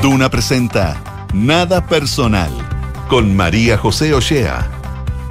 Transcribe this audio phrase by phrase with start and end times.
[0.00, 0.96] Duna presenta
[1.32, 2.50] Nada Personal
[3.08, 4.66] con María José Ochea.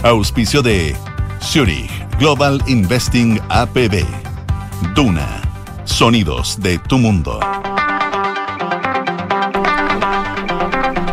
[0.03, 0.95] Auspicio de
[1.41, 4.05] Zurich Global Investing APB.
[4.95, 5.41] Duna.
[5.85, 7.39] Sonidos de tu mundo.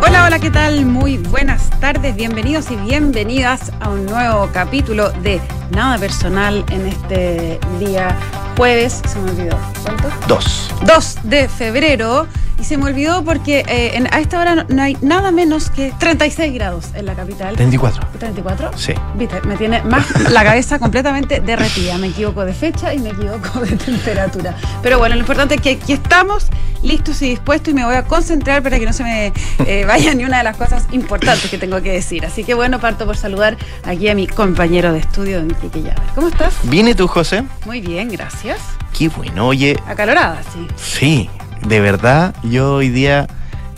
[0.02, 0.86] Hola, hola, ¿qué tal?
[0.86, 5.40] Muy buenas tardes, bienvenidos y bienvenidas a un nuevo capítulo de
[5.70, 8.16] Nada Personal en este día
[8.56, 10.08] jueves, se me olvidó, ¿cuánto?
[10.26, 10.70] Dos.
[10.86, 12.26] 2 de febrero.
[12.60, 15.92] Y se me olvidó porque eh, en- a esta hora no, hay nada menos que
[15.98, 17.54] 36 grados en la capital.
[17.54, 18.02] 34.
[18.18, 18.70] ¿34?
[18.76, 18.94] Sí.
[19.14, 21.96] Viste, me tiene más la cabeza completamente derretida.
[21.98, 24.56] Me equivoco de fecha y me equivoco de temperatura.
[24.82, 26.48] Pero bueno, lo importante es que aquí estamos
[26.82, 29.32] listos y dispuestos y me voy a concentrar para que no se me
[29.66, 32.26] eh, vaya ni una de las cosas importantes que tengo que decir.
[32.26, 36.02] Así que bueno, parto por saludar aquí a mi compañero de estudio, don Quique Llaver.
[36.16, 36.54] ¿Cómo estás?
[36.64, 37.44] ¿Viene tú, José?
[37.66, 38.58] Muy bien, gracias.
[38.96, 39.46] Qué bueno.
[39.46, 40.66] Oye, Acalorada, sí.
[40.76, 41.30] sí,
[41.66, 43.26] de verdad, yo hoy día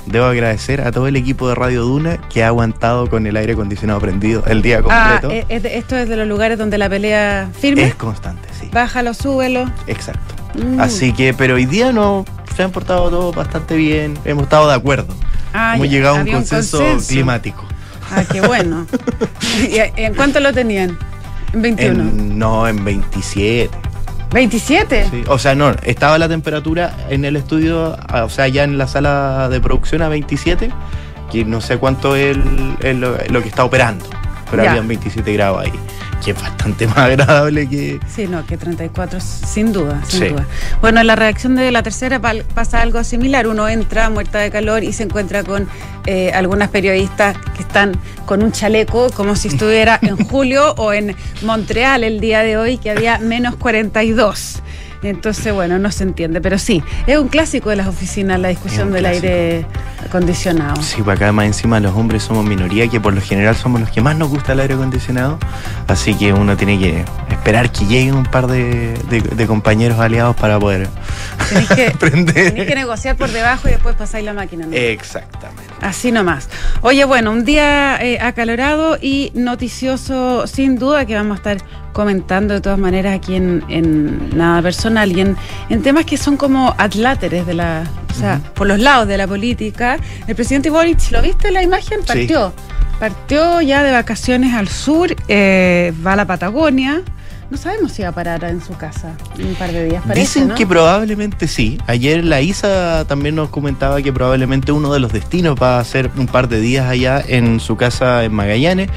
[0.06, 3.53] debo agradecer a todo el equipo de Radio Duna que ha aguantado con el aire
[3.53, 5.31] acondicionado prendido el día Ah, completo.
[5.31, 7.84] eh, es de- esto es de los lugares donde la pelea firme.
[7.84, 8.69] es constante, sí.
[8.72, 9.70] Bájalo, súbelo.
[9.87, 10.34] Exacto.
[10.55, 10.81] Mm.
[10.81, 12.25] Así que, pero hoy día no
[12.56, 14.19] se han portado todos bastante bien.
[14.25, 15.15] Hemos estado de acuerdo.
[15.53, 17.09] Ah, Hemos ya, llegado a un consenso, consenso.
[17.09, 17.65] climático.
[18.12, 18.87] Ah, qué bueno.
[19.70, 20.98] ¿Y en cuánto lo tenían?
[21.53, 22.03] En 21.
[22.03, 23.70] En- no, en 27.
[24.31, 25.11] ¿27?
[25.11, 28.78] Sí, O sea, no, estaba la temperatura en el estudio, ah, o sea, ya en
[28.78, 30.70] la sala de producción a 27,
[31.33, 32.37] que no sé cuánto es
[32.81, 34.05] el- lo que está operando,
[34.51, 34.70] pero Ya.
[34.70, 35.73] habían 27 grados ahí,
[36.25, 38.01] que es bastante más agradable que...
[38.15, 40.29] Sí, no, que 34, sin duda, sin Sí.
[40.29, 40.47] duda.
[40.81, 42.20] Bueno, en la reacción de la tercera
[42.55, 43.47] pasa algo similar.
[43.47, 45.69] Uno entra muerta de calor y se encuentra con
[46.06, 47.93] eh, algunas periodistas que están
[48.27, 52.78] con un chaleco como si estuviera en julio o en Montreal el día de hoy,
[52.78, 54.62] que había menos 42.
[55.03, 56.41] Entonces, bueno, no se entiende.
[56.41, 59.27] Pero sí, es un clásico de las oficinas la discusión del clásico.
[59.27, 59.67] aire
[60.06, 60.83] acondicionado.
[60.83, 63.91] Sí, pues acá más encima los hombres somos minoría, que por lo general somos los
[63.91, 65.38] que más nos gusta el aire acondicionado,
[65.88, 70.37] así que uno tiene que esperar que lleguen un par de, de- de compañeros aliados
[70.37, 70.88] para poder
[71.49, 72.34] Tenés que, prender.
[72.53, 74.67] tenés que negociar por debajo y después pasáis la máquina.
[74.67, 74.75] ¿no?
[74.77, 75.69] Exactamente.
[75.81, 76.49] Así nomás.
[76.83, 81.59] Oye, bueno, un día eh, acalorado y noticioso, sin duda, que vamos a estar
[81.93, 85.37] comentando de todas maneras aquí en, en Nada Personal y en,
[85.69, 87.85] en temas que son como atláteres de la.
[88.11, 89.97] O sea, por los lados de la política.
[90.27, 92.01] El presidente Boric, ¿lo viste la imagen?
[92.01, 92.07] Sí.
[92.07, 92.53] Partió.
[92.99, 97.03] Partió ya de vacaciones al sur, eh, va a la Patagonia.
[97.50, 100.03] No sabemos si va a parar en su casa en un par de días.
[100.06, 100.55] Parece, Dicen ¿no?
[100.55, 101.78] que probablemente sí.
[101.88, 106.11] Ayer la ISA también nos comentaba que probablemente uno de los destinos va a ser
[106.16, 108.88] un par de días allá en su casa en Magallanes.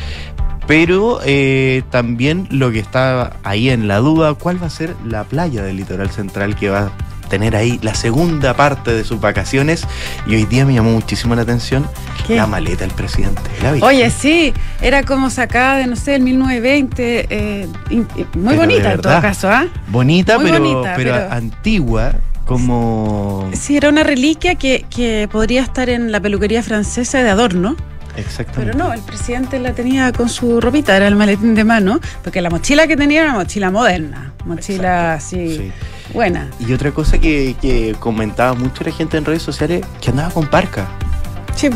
[0.68, 5.24] Pero eh, también lo que está ahí en la duda, ¿cuál va a ser la
[5.24, 6.92] playa del litoral central que va
[7.34, 9.88] tener ahí la segunda parte de sus vacaciones?
[10.28, 11.90] Y hoy día me llamó muchísimo la atención
[12.28, 12.36] ¿Qué?
[12.36, 13.42] la maleta del presidente.
[13.64, 13.88] ¿La viste?
[13.88, 18.06] Oye, sí, era como sacada de, no sé, el 1920, eh, muy
[18.50, 19.22] Pero bonita de en todo verdad.
[19.22, 19.66] caso, ¿ah?
[19.88, 22.14] bonita, pero, bonita, pero, pero- antigua,
[22.46, 23.50] como...
[23.54, 27.76] Sí, era una reliquia que, que podría estar en la peluquería francesa de adorno,
[28.16, 28.74] Exactamente.
[28.74, 32.42] pero no, el presidente la tenía con su ropita, era el maletín de mano, porque
[32.42, 35.72] la mochila que tenía era una mochila moderna, mochila así, Sí.
[36.14, 36.50] Buena.
[36.60, 40.48] Y otra cosa que, que comentaba mucho la gente en redes sociales, que andaba con
[40.48, 40.88] parca.
[41.56, 41.70] Sí.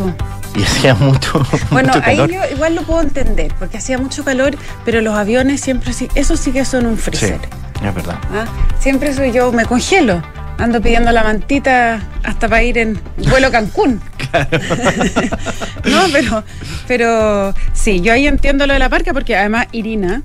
[0.55, 4.57] Y hacía mucho, Bueno, mucho ahí yo igual lo puedo entender, porque hacía mucho calor,
[4.85, 7.39] pero los aviones siempre sí, eso sí que son un Sí, freezer.
[7.83, 8.17] es verdad.
[8.33, 8.45] ¿ah?
[8.79, 10.21] Siempre soy yo, me congelo.
[10.57, 12.99] Ando pidiendo la mantita hasta para ir en
[13.29, 14.01] vuelo Cancún.
[15.85, 16.43] no, pero,
[16.87, 20.23] pero sí, yo ahí entiendo lo de la parca porque además Irina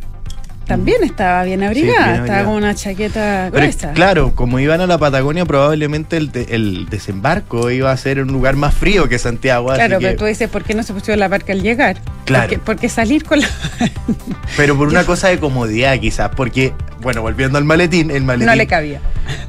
[0.67, 3.93] también estaba bien abrigada, bien estaba con una chaqueta Pero gruesa.
[3.93, 8.25] claro, como iban a la Patagonia, probablemente el, de- el desembarco iba a ser en
[8.29, 9.69] un lugar más frío que Santiago.
[9.75, 11.97] Claro, que- pero tú dices, ¿por qué no se pusieron la parca al llegar?
[12.25, 12.45] Claro.
[12.49, 13.49] Porque, porque salir con la...
[14.57, 18.47] pero por una cosa de comodidad quizás, porque, bueno, volviendo al maletín, el maletín...
[18.47, 19.01] no le cabía.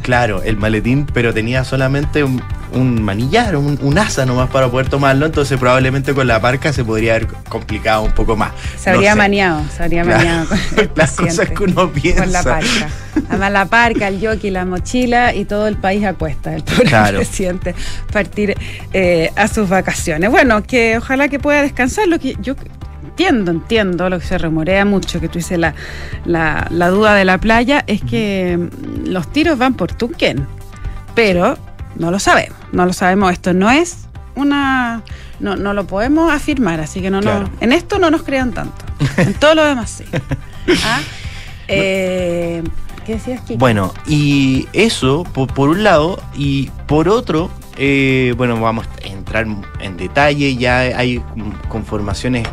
[0.02, 2.42] Claro, el maletín, pero tenía solamente un,
[2.74, 6.84] un manillar, un, un asa nomás para poder tomarlo, entonces probablemente con la parca se
[6.84, 8.52] podría haber complicado un poco más.
[8.78, 9.18] Se No habría sé.
[9.18, 10.18] maniado, se habría Claro.
[10.18, 12.24] maniado con el Las cosas que uno piensa.
[12.24, 12.90] Con la parca.
[13.30, 16.56] Además, la parca, el jockey, la mochila y todo el país a cuesta.
[16.56, 17.18] El pobre Claro.
[17.18, 17.76] presidente
[18.12, 18.56] partir
[18.92, 20.30] eh, a sus vacaciones.
[20.32, 22.08] Bueno, que ojalá que pueda descansar.
[22.08, 22.56] Lo que yo
[23.04, 25.76] entiendo, entiendo lo que se rumorea mucho, que tú dices la,
[26.26, 28.58] la, la duda de la playa, es que
[29.06, 30.48] los tiros van por Tunquén.
[31.14, 31.58] Pero
[31.96, 32.58] no lo sabemos.
[32.72, 33.32] No lo sabemos.
[33.32, 35.04] Esto no es una.
[35.40, 37.20] No, no lo podemos afirmar, así que no,
[37.60, 38.86] en esto no nos crean tanto.
[39.18, 40.06] En todo lo demás sí.
[40.86, 41.02] ¿Ah?
[41.68, 42.64] Eh,
[43.06, 43.58] ¿Qué decías, Kiki?
[43.58, 49.46] Bueno, y eso por, por un lado, y por otro, eh, bueno, vamos a entrar
[49.82, 51.22] en detalle, ya hay
[51.68, 52.48] conformaciones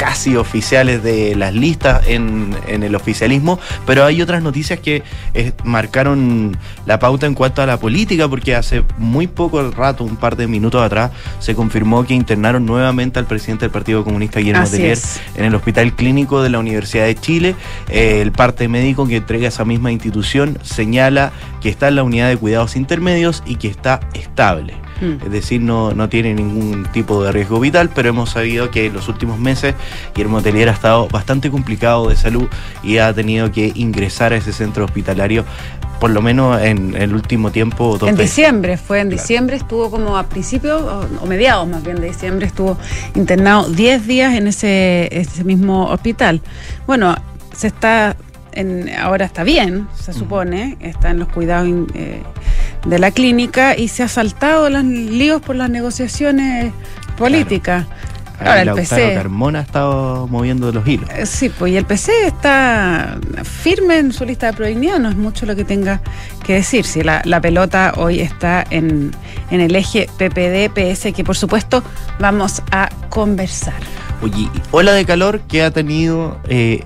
[0.00, 5.02] casi oficiales de las listas en, en el oficialismo, pero hay otras noticias que
[5.34, 6.56] eh, marcaron
[6.86, 10.46] la pauta en cuanto a la política, porque hace muy poco rato, un par de
[10.46, 15.20] minutos atrás, se confirmó que internaron nuevamente al presidente del Partido Comunista, Guillermo es.
[15.36, 17.54] en el Hospital Clínico de la Universidad de Chile.
[17.90, 21.30] Eh, el parte médico que entrega esa misma institución señala
[21.60, 24.72] que está en la unidad de cuidados intermedios y que está estable.
[25.00, 25.24] Mm.
[25.24, 28.92] Es decir, no, no tiene ningún tipo de riesgo vital, pero hemos sabido que en
[28.92, 29.74] los últimos meses
[30.14, 32.48] Guillermo Tellier ha estado bastante complicado de salud
[32.82, 35.44] y ha tenido que ingresar a ese centro hospitalario,
[36.00, 37.94] por lo menos en el último tiempo.
[38.02, 38.18] En veces.
[38.18, 39.20] diciembre, fue en Claro.
[39.22, 42.76] diciembre, estuvo como a principios o, mediados más bien de diciembre, estuvo
[43.14, 46.40] internado 10 días en ese, ese mismo hospital.
[46.86, 47.14] Bueno,
[47.54, 48.16] se está,
[48.52, 52.22] en, ahora está bien, se supone, está en los cuidados eh,
[52.86, 56.72] de la clínica y se ha saltado los líos por las negociaciones
[57.16, 57.86] políticas.
[58.38, 59.12] Ahora el PC.
[59.14, 61.10] Carmona ha estado moviendo los hilos.
[61.10, 65.16] Eh, Sí, pues y el PC está firme en su lista de prioridad, no es
[65.16, 66.00] mucho lo que tenga
[66.42, 66.86] que decir.
[66.86, 69.10] Si la, la pelota hoy está en,
[69.50, 71.82] en el eje PPD-PS, que por supuesto
[72.18, 73.74] vamos a conversar.
[74.22, 76.84] Oye, ola de calor que ha tenido eh,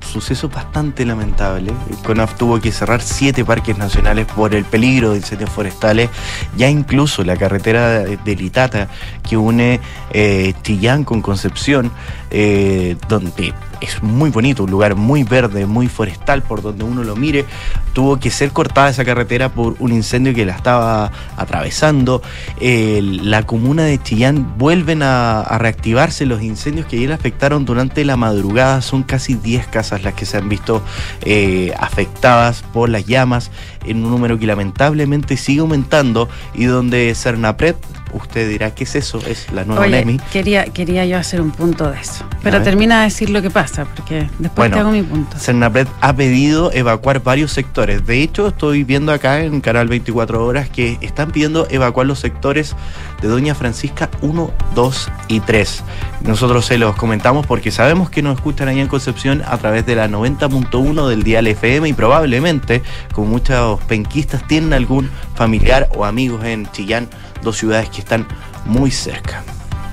[0.00, 1.74] sucesos bastante lamentables.
[1.88, 6.10] El CONAF tuvo que cerrar siete parques nacionales por el peligro de incendios forestales.
[6.56, 8.88] Ya incluso la carretera de, Litata
[9.28, 9.80] que une
[10.12, 11.90] eh, Chillán con Concepción,
[12.30, 17.16] eh, donde es muy bonito, un lugar muy verde, muy forestal por donde uno lo
[17.16, 17.44] mire,
[17.92, 22.22] tuvo que ser cortada esa carretera por un incendio que la estaba atravesando.
[22.60, 28.82] La comuna de Chillán vuelven a, reactivarse los incendios que ayer afectaron durante la madrugada.
[28.82, 30.82] Son casi 10 casas las que se han visto
[31.22, 33.50] eh, afectadas por las llamas,
[33.84, 37.76] en un número que lamentablemente sigue aumentando y donde Cernapred,
[38.12, 39.20] usted dirá, ¿qué es eso?
[39.26, 40.18] Es la nueva Oye, NEMI.
[40.32, 42.24] quería, quería yo hacer un punto de eso.
[42.42, 45.36] Pero termina de decir lo que pasa, porque después Bueno, te hago mi punto.
[45.38, 48.06] Cernapred ha pedido evacuar varios sectores.
[48.06, 52.74] De hecho, estoy viendo acá en Canal 24 Horas que están pidiendo evacuar los sectores
[53.20, 55.82] de Doña Francisca 1, 2 y 3.
[56.22, 59.96] Nosotros se los comentamos porque sabemos que nos escuchan allá en Concepción a través de
[59.96, 62.82] la 90.1 del Dial FM y probablemente,
[63.12, 67.08] como muchos penquistas, tienen algún familiar o amigos en Chillán,
[67.42, 68.26] dos ciudades que están
[68.64, 69.42] muy cerca.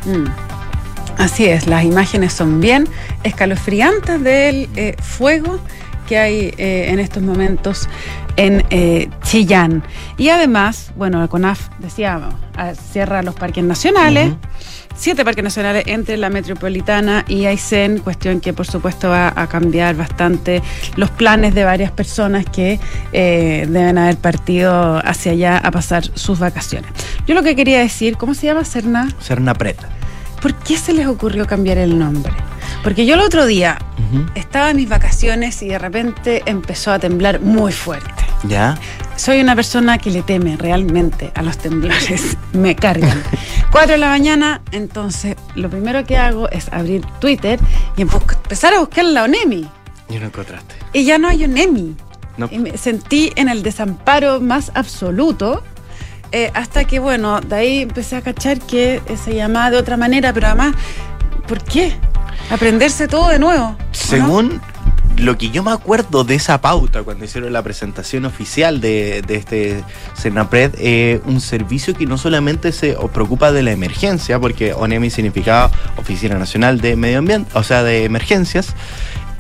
[0.05, 0.25] Mm.
[1.17, 2.87] Así es, las imágenes son bien
[3.23, 5.59] escalofriantes del eh, fuego
[6.07, 7.89] que hay eh, en estos momentos
[8.37, 9.83] en eh, Chillán.
[10.17, 12.21] Y además, bueno, el CONAF decía,
[12.55, 14.33] ah, cierra los parques nacionales.
[14.97, 19.95] Siete parques nacionales entre la metropolitana y Aysén, cuestión que por supuesto va a cambiar
[19.95, 20.61] bastante
[20.95, 22.79] los planes de varias personas que
[23.13, 26.91] eh, deben haber partido hacia allá a pasar sus vacaciones.
[27.25, 29.07] Yo lo que quería decir, ¿cómo se llama Cerna?
[29.21, 29.75] Cernapred.
[30.41, 32.33] ¿Por qué se les ocurrió cambiar el nombre?
[32.83, 33.77] Porque yo el otro día
[34.35, 38.26] estaba en mis vacaciones y de repente empezó a temblar muy fuerte.
[38.43, 38.77] ¿Ya?
[39.15, 42.37] Soy una persona que le teme realmente a los temblores.
[42.53, 43.21] Me cargan.
[43.71, 47.59] Cuatro de la mañana, entonces lo primero que hago es abrir Twitter
[47.97, 49.67] y empu- empezar a buscar la ONEMI.
[50.09, 50.75] Y no encontraste.
[50.93, 51.95] Y ya no hay ONEMI.
[52.37, 52.47] No.
[52.51, 55.63] Y me sentí en el desamparo más absoluto.
[56.31, 60.31] eh, hasta que, bueno, de ahí empecé a cachar que se llamaba de otra manera,
[60.33, 60.75] pero además,
[61.47, 61.93] ¿por qué?
[62.51, 63.75] Aprenderse todo de nuevo.
[64.15, 64.27] ¿o no?
[65.17, 69.83] Lo que yo me acuerdo de esa pauta cuando hicieron la presentación oficial de, este
[70.13, 75.71] Senapred, eh, un servicio que no solamente se preocupa de la emergencia, porque ONEMI significaba
[75.97, 78.75] Oficina Nacional de Medio Ambiente, o sea, de emergencias,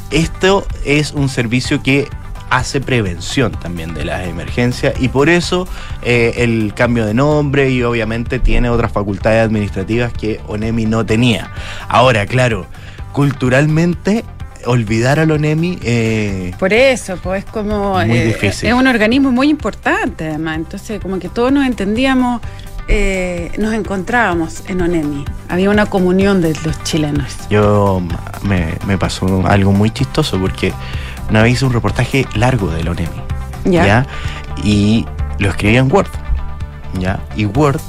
[0.09, 2.07] esto es un servicio que
[2.49, 5.67] hace prevención también de las emergencias y por eso
[6.01, 11.51] eh, el cambio de nombre y obviamente tiene otras facultades administrativas que ONEMI no tenía.
[11.89, 12.65] Ahora, claro,
[13.11, 14.23] culturalmente
[14.67, 17.93] olvidar al ONEMI eh, Por eso, pues es como.
[18.05, 18.69] Muy difícil.
[18.69, 20.57] Es un organismo muy importante, además.
[20.57, 22.41] Entonces, como que todos nos entendíamos,
[22.87, 25.25] eh, nos encontrábamos en ONEMI.
[25.49, 27.25] Había una comunión de los chilenos.
[27.49, 28.01] yo
[28.43, 30.73] me, me pasó algo muy chistoso porque
[31.29, 33.21] una vez hice un reportaje largo del ONEMI.
[33.65, 34.05] ¿Ya?
[34.63, 35.05] Y
[35.39, 36.07] lo escribía en Word.
[36.99, 37.19] ¿Ya?
[37.35, 37.81] Y Word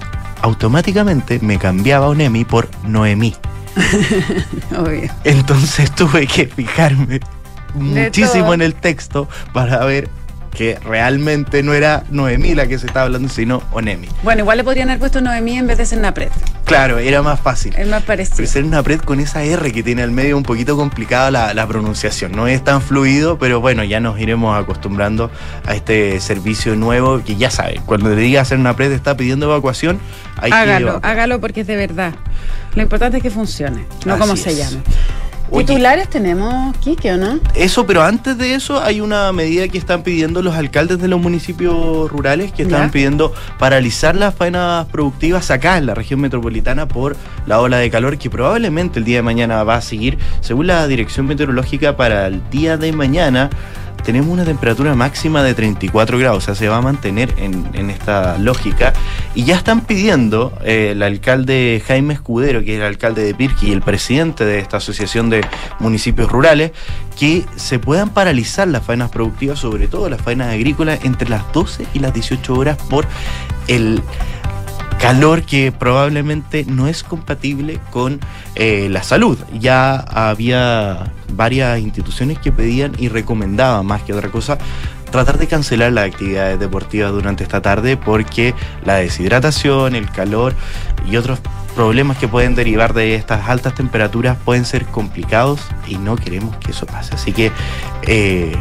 [0.43, 3.35] automáticamente me cambiaba a ONEMI por Noemí.
[4.79, 5.11] Obvio.
[5.25, 7.21] Entonces tuve que fijarme
[7.75, 10.09] muchísimo en el texto para ver
[10.59, 14.09] que realmente no era Noemí la que se estaba hablando, sino Onemi.
[14.25, 16.31] Bueno, igual le podrían haber puesto Noemí en vez de Senapred.
[16.65, 17.73] Claro, era más fácil.
[17.79, 18.38] Es más parecido.
[18.38, 21.55] Pero ser una pred con esa R que tiene al medio un poquito complicada la,
[21.55, 22.33] la, pronunciación.
[22.33, 25.31] No es tan fluido, pero bueno, ya nos iremos acostumbrando
[25.65, 27.81] a este servicio nuevo que ya saben.
[27.87, 30.00] Cuando le diga pred está pidiendo evacuación,
[30.38, 32.15] hay hágalo, hágalo porque es de verdad.
[32.75, 34.41] Lo importante es que funcione, no Así como es.
[34.41, 34.79] se llame.
[35.57, 37.40] ¿Titulares tenemos, Kike, o no?
[37.55, 41.21] Eso, pero antes de eso hay una medida que están pidiendo los alcaldes de los
[41.21, 42.90] municipios rurales que están Ya.
[42.93, 48.19] pidiendo paralizar las faenas productivas acá en la región metropolitana por la ola de calor
[48.19, 50.19] que probablemente el día de mañana va a seguir.
[50.40, 53.50] Según la dirección meteorológica para el día de mañana
[54.09, 58.38] tenemos una temperatura máxima de 34 grados, o sea, se va a mantener en, esta
[58.38, 58.95] lógica.
[59.35, 63.69] Y ya están pidiendo eh, el alcalde Jaime Escudero, que es el alcalde de Pirqui
[63.69, 65.43] y el presidente de esta asociación de
[65.79, 66.73] municipios rurales,
[67.19, 71.85] que se puedan paralizar las faenas productivas, sobre todo las faenas agrícolas, entre las 12
[71.93, 73.07] y las 18 horas por
[73.67, 74.03] el
[74.99, 78.21] calor que probablemente no es compatible con
[78.55, 79.38] eh, la salud.
[79.59, 84.59] Ya había varias instituciones que pedían y recomendaban más que otra cosa
[85.11, 90.55] tratar de cancelar las actividades deportivas durante esta tarde porque la deshidratación, el calor
[91.11, 91.40] y otros
[91.75, 96.73] problemas que pueden derivar de estas altas temperaturas pueden ser complicados y no queremos que
[96.73, 97.14] eso pase.
[97.14, 97.52] Así que
[98.02, 98.57] eh,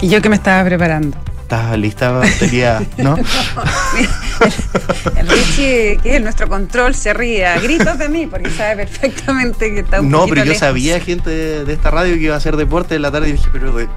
[0.00, 1.16] Y yo que me estaba preparando.
[1.54, 2.82] ¿Estás lista, batería?
[2.96, 3.14] ¿No?
[5.16, 9.72] El Richie, que es nuestro control, se ríe a gritos de mí porque sabe perfectamente
[9.74, 10.58] que está un No, pero yo lejos.
[10.58, 13.32] sabía gente de, de esta radio que iba a hacer deporte en la tarde y
[13.32, 13.88] dije, pero de-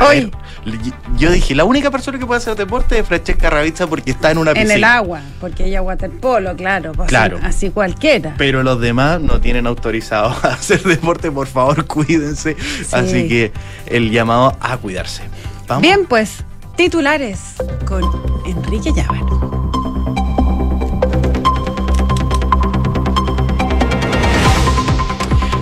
[0.00, 0.30] Hoy.
[0.64, 0.78] ver,
[1.16, 4.38] yo dije, la única persona que puede hacer deporte es Francesca Ravizza porque está en
[4.38, 4.74] una En piscina.
[4.74, 6.92] el agua, porque ella waterpolo, claro.
[6.92, 7.36] pues, Claro.
[7.38, 8.34] Así, así cualquiera.
[8.38, 12.56] Pero los demás no tienen autorizado a hacer deporte, por favor, cuídense.
[12.92, 13.52] Así que
[13.86, 15.22] el llamado a cuidarse.
[15.66, 15.82] Vamos.
[15.82, 16.44] Bien, pues,
[16.78, 17.56] titulares
[17.88, 18.04] con
[18.46, 19.20] Enrique Llávar.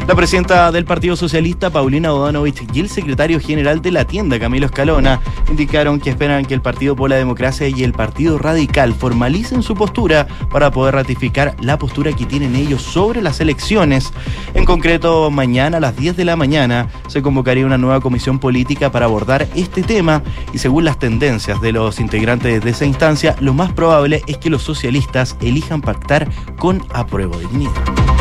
[0.07, 4.67] La presidenta del Partido Socialista, Paulina Bodanovich, y el secretario general de la tienda, Camilo
[4.67, 5.21] Escalona,
[5.51, 9.75] indicaron que esperan que el Partido por la Democracia y el Partido Radical formalicen su
[9.75, 14.13] postura para poder ratificar la postura que tienen ellos sobre las elecciones.
[14.55, 18.93] En concreto, mañana a las 10 de la mañana se convocaría una nueva comisión política
[18.93, 20.23] para abordar este tema
[20.53, 24.51] y según las tendencias de los integrantes de esa instancia, lo más probable es que
[24.51, 28.16] los socialistas elijan pactar con apruebo dignidad.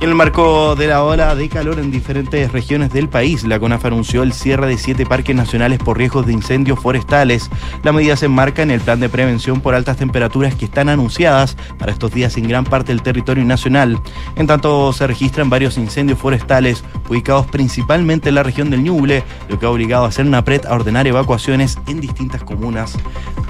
[0.00, 3.84] En el marco de la ola de calor en diferentes regiones del país, la CONAF
[3.84, 7.50] anunció el cierre de siete parques nacionales por riesgos de incendios forestales.
[7.82, 11.54] La medida se enmarca en el plan de prevención por altas temperaturas que están anunciadas
[11.78, 14.00] para estos días en gran parte del territorio nacional.
[14.36, 19.58] En tanto, se registran varios incendios forestales ubicados principalmente en la región del Ñuble, lo
[19.58, 22.96] que ha obligado a hacer una PRED a ordenar evacuaciones en distintas comunas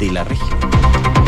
[0.01, 1.20] de la región.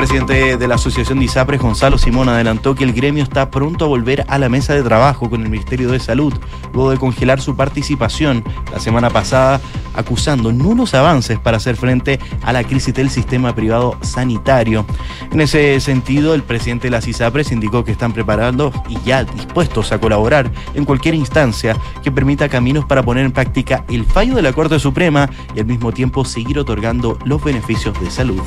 [0.00, 3.84] El presidente de la Asociación de ISAPRES, Gonzalo Simón, adelantó que el gremio está pronto
[3.84, 6.32] a volver a la mesa de trabajo con el Ministerio de Salud,
[6.72, 8.42] luego de congelar su participación
[8.72, 9.60] la semana pasada,
[9.94, 14.86] acusando nulos avances para hacer frente a la crisis del sistema privado sanitario.
[15.32, 19.92] En ese sentido, el presidente de las ISAPRES indicó que están preparados y ya dispuestos
[19.92, 24.40] a colaborar en cualquier instancia que permita caminos para poner en práctica el fallo de
[24.40, 28.40] la Corte Suprema y al mismo tiempo seguir otorgando los beneficios de salud.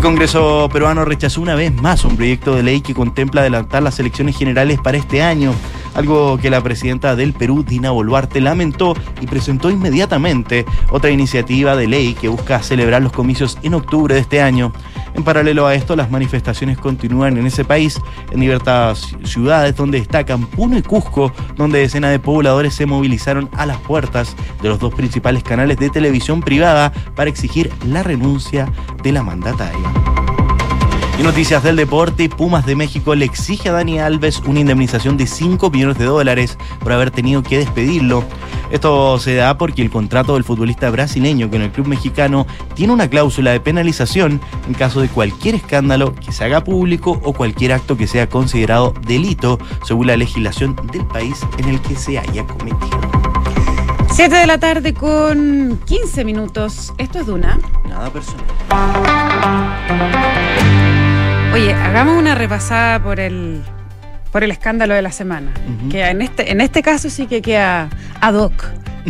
[0.00, 4.00] El Congreso peruano rechazó una vez más un proyecto de ley que contempla adelantar las
[4.00, 5.52] elecciones generales para este año,
[5.92, 11.86] algo que la presidenta del Perú, Dina Boluarte, lamentó y presentó inmediatamente otra iniciativa de
[11.86, 14.72] ley que busca celebrar los comicios en octubre de este año.
[15.20, 18.00] En paralelo a esto, las manifestaciones continúan en ese país,
[18.30, 23.66] en diversas ciudades donde destacan Puno y Cusco, donde decenas de pobladores se movilizaron a
[23.66, 28.72] las puertas de los dos principales canales de televisión privada para exigir la renuncia
[29.02, 30.29] de la mandataria.
[31.20, 35.26] Y noticias del deporte, Pumas de México le exige a Dani Alves una indemnización de
[35.26, 38.24] 5 millones de dólares por haber tenido que despedirlo.
[38.70, 43.10] Esto se da porque el contrato del futbolista brasileño con el club mexicano tiene una
[43.10, 47.98] cláusula de penalización en caso de cualquier escándalo que se haga público o cualquier acto
[47.98, 52.98] que sea considerado delito según la legislación del país en el que se haya cometido.
[54.10, 56.94] 7 de la tarde con 15 minutos.
[56.96, 57.58] Esto es Duna.
[57.86, 58.46] Nada personal.
[61.52, 63.60] Oye, hagamos una repasada por el
[64.30, 65.52] por el escándalo de la semana.
[65.90, 67.90] Que en este, en este caso sí que queda
[68.20, 68.64] ad hoc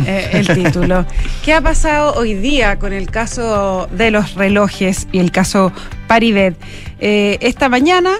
[0.05, 1.05] eh, el título.
[1.45, 5.71] ¿Qué ha pasado hoy día con el caso de los relojes y el caso
[6.07, 6.55] Paribet?
[6.99, 8.13] Eh, esta mañana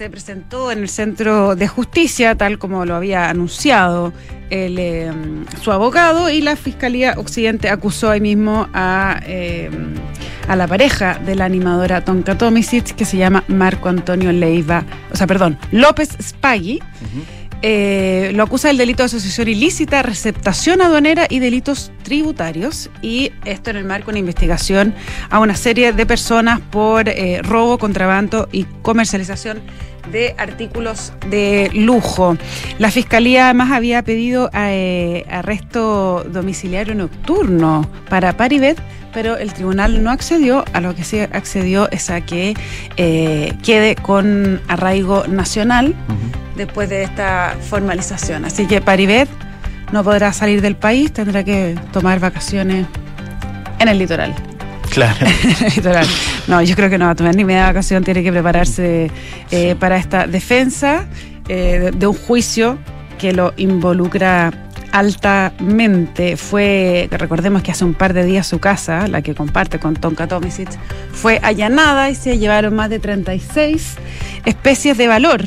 [0.00, 4.14] se presentó en el Centro de Justicia, tal como lo había anunciado
[4.48, 5.12] el, eh,
[5.60, 9.68] su abogado, y la Fiscalía Occidente acusó ahí mismo a, eh,
[10.48, 15.16] a la pareja de la animadora Tonka Tomisic, que se llama Marco Antonio Leiva, o
[15.16, 16.80] sea, perdón, López Spaghi.
[17.62, 22.88] Eh, lo acusa del delito de asociación ilícita, receptación aduanera y delitos tributarios.
[23.02, 24.94] Y esto en el marco de una investigación
[25.28, 29.60] a una serie de personas por eh, robo, contrabando y comercialización
[30.10, 32.36] de artículos de lujo.
[32.78, 38.78] La fiscalía además había pedido eh, arresto domiciliario nocturno para Paribet,
[39.12, 40.64] pero el tribunal no accedió.
[40.72, 42.54] A lo que sí accedió es a que
[42.96, 45.94] eh, quede con arraigo nacional
[46.56, 48.44] después de esta formalización.
[48.44, 49.28] Así que Paribet
[49.92, 52.86] no podrá salir del país, tendrá que tomar vacaciones
[53.78, 54.34] en el litoral.
[54.90, 55.26] Claro.
[56.46, 59.10] No, yo creo que no va a tomar ni media vacación, tiene que prepararse
[59.50, 61.06] eh, para esta defensa
[61.48, 62.78] eh, de, de un juicio
[63.18, 64.50] que lo involucra
[64.92, 66.36] altamente.
[66.36, 70.26] Fue, recordemos que hace un par de días su casa, la que comparte con Tonka
[70.26, 70.70] Tomisic,
[71.12, 73.96] fue allanada y se llevaron más de 36
[74.44, 75.44] especies de valor,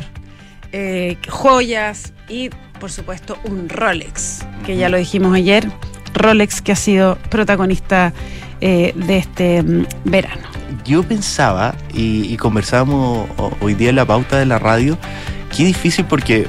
[0.72, 5.68] eh, joyas y, por supuesto, un Rolex, que ya lo dijimos ayer,
[6.14, 8.14] Rolex que ha sido protagonista
[8.62, 10.42] eh, de este mm, verano.
[10.86, 14.98] Yo pensaba, y, y conversábamos ho- hoy día en la pauta de la radio,
[15.56, 16.48] qué difícil porque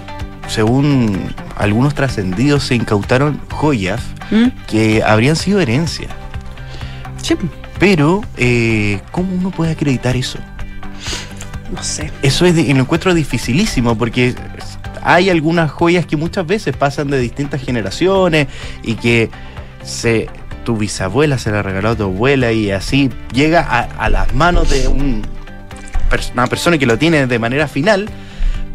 [0.49, 4.49] según algunos trascendidos se incautaron joyas ¿Mm?
[4.67, 6.09] que habrían sido herencia.
[7.23, 7.37] Sí,
[7.79, 10.39] Pero, eh, ¿cómo uno puede acreditar eso?
[11.75, 12.11] no sé.
[12.23, 14.35] Eso es lo encuentro dificilísimo porque
[15.03, 18.47] hay algunas joyas que muchas veces pasan de distintas generaciones
[18.85, 19.29] y que
[19.85, 20.29] se
[20.65, 24.71] tu bisabuela se la regaló a tu abuela y así llega a, a las manos
[24.71, 25.23] de un,
[26.33, 28.09] una persona que lo tiene de manera final,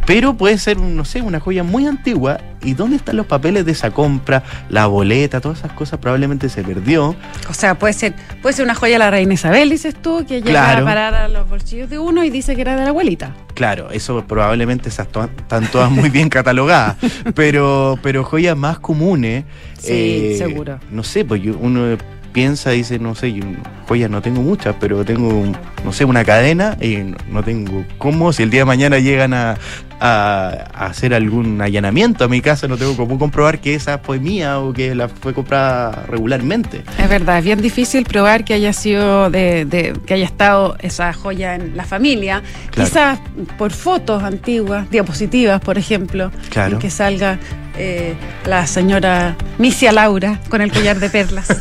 [0.10, 2.40] pero puede ser, no sé, una joya muy antigua.
[2.64, 4.42] ¿Y dónde están los papeles de esa compra?
[4.68, 7.16] La boleta, todas esas cosas probablemente se perdió.
[7.48, 10.42] O sea, puede ser, puede ser una joya de la reina Isabel, dices tú, que
[10.42, 10.82] llega Claro.
[10.82, 13.36] a parar a los bolsillos de uno y dice que era de la abuelita.
[13.54, 16.96] Claro, eso probablemente esas to- están todas muy bien catalogadas,
[17.36, 19.46] pero, pero joyas más comunes.
[19.78, 20.80] Sí, seguro.
[20.92, 21.96] No sé, pues uno
[22.40, 23.44] piensa dice, no sé, yo
[23.86, 25.44] joyas no tengo muchas, pero tengo,
[25.84, 29.34] no sé, una cadena y no, no tengo cómo, si el día de mañana llegan
[29.34, 29.58] a,
[30.00, 34.20] a- a hacer algún allanamiento a mi casa, no tengo cómo comprobar que esa fue
[34.22, 36.84] mía o que la fue comprada regularmente.
[36.98, 41.12] Es verdad, es bien difícil probar que haya sido de, de- que haya estado esa
[41.12, 42.42] joya en la familia.
[42.72, 42.90] Claro.
[42.90, 43.20] Quizás
[43.58, 46.76] por fotos antiguas, diapositivas, por ejemplo, Claro.
[46.76, 47.38] en que salga
[47.80, 48.14] eh,
[48.46, 51.48] la señora Misia Laura con el collar de perlas.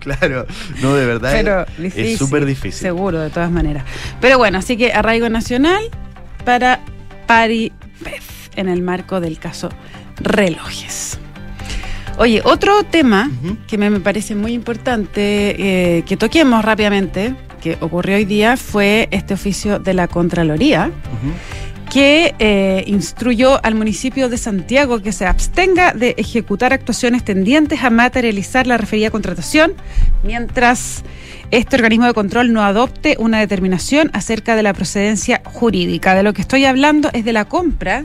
[0.00, 0.46] Claro,
[0.82, 2.72] no, de verdad Pero es- difícil, es súper difícil.
[2.80, 3.84] Seguro, de todas maneras.
[4.20, 5.82] Pero bueno, así que arraigo nacional
[6.44, 6.80] para
[7.26, 7.72] Paribet
[8.56, 9.68] en el marco del caso
[10.16, 11.18] relojes.
[12.18, 13.30] Oye, otro tema
[13.66, 19.08] que me, me parece muy importante eh, que toquemos rápidamente, que ocurrió hoy día, fue
[19.10, 20.90] este oficio de la Contraloría.
[21.90, 27.90] Que eh, instruyó al municipio de Santiago que se abstenga de ejecutar actuaciones tendientes a
[27.90, 29.72] materializar la referida contratación
[30.22, 31.02] mientras
[31.50, 36.14] este organismo de control no adopte una determinación acerca de la procedencia jurídica.
[36.14, 38.04] De lo que estoy hablando es de la compra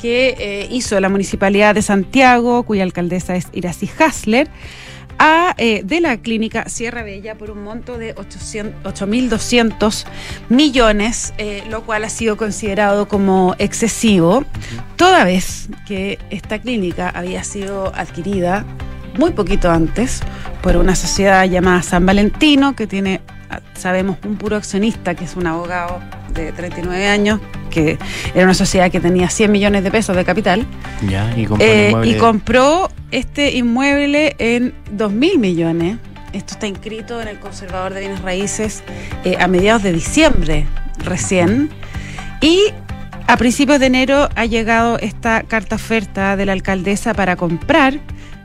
[0.00, 4.48] que eh, hizo la Municipalidad de Santiago, cuya alcaldesa es Iracy Hasler,
[5.18, 10.04] a, eh, de la clínica Sierra Bella por un monto de 800 8.200
[10.48, 14.44] millones, eh, lo cual ha sido considerado como excesivo,
[14.96, 18.64] toda vez que esta clínica había sido adquirida
[19.16, 20.20] muy poquito antes
[20.62, 25.36] por una sociedad llamada San Valentino, que tiene, ah, sabemos, un puro accionista, que es
[25.36, 26.00] un abogado
[26.34, 27.98] de 39 años, que
[28.34, 30.66] era una sociedad que tenía 100 millones de pesos de capital.
[31.08, 35.98] Ya, y compró Eh, y compró este inmueble en 2 mil millones.
[36.32, 38.82] Esto está inscrito en el Conservador de Bienes Raíces
[39.24, 40.66] eh, a mediados de diciembre
[41.04, 41.70] recién.
[42.40, 42.66] Y
[43.26, 47.98] a principios de enero ha llegado esta carta oferta de la alcaldesa para comprar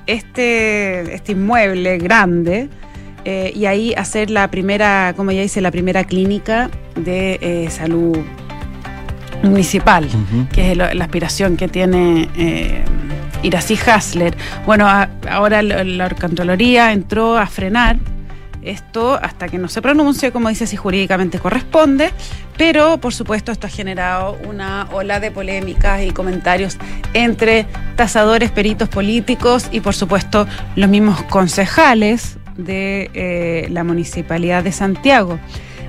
[0.08, 2.70] este, este inmueble grande
[3.26, 8.18] eh, y ahí hacer la primera, como ya dice, la primera clínica de eh, salud
[9.44, 10.08] municipal
[10.54, 12.84] que es la aspiración que tiene eh,
[13.44, 14.36] Iracy Hasler.
[14.66, 14.88] Bueno,
[15.30, 17.98] ahora la, la entró a frenar
[18.66, 22.12] esto hasta que no se pronuncie, como dice, si jurídicamente corresponde,
[22.58, 26.78] pero por supuesto esto ha generado una ola de polémicas y comentarios
[27.14, 34.72] entre tasadores, peritos políticos y por supuesto los mismos concejales de eh, la Municipalidad de
[34.72, 35.40] Santiago.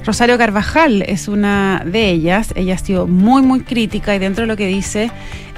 [0.05, 2.53] Rosario Carvajal es una de ellas.
[2.57, 5.11] Ella ha sido muy, muy crítica y dentro de lo que dice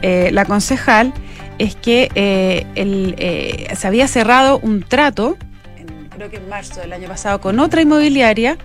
[0.02, 1.12] eh, la concejal
[1.58, 5.36] es que eh, eh, se había cerrado un trato,
[6.10, 8.58] creo que en marzo del año pasado, con otra inmobiliaria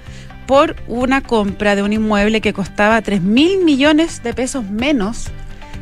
[0.48, 5.28] por una compra de un inmueble que costaba 3 mil millones de pesos menos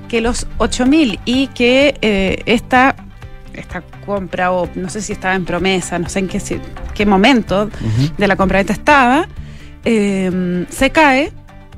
[0.07, 2.95] que los 8 mil y que esta
[3.53, 6.41] esta compra, o no sé si estaba en promesa, no sé en qué,
[6.93, 7.69] qué momento
[8.17, 9.27] de la compra-venta estaba,
[9.85, 11.31] eh, se cae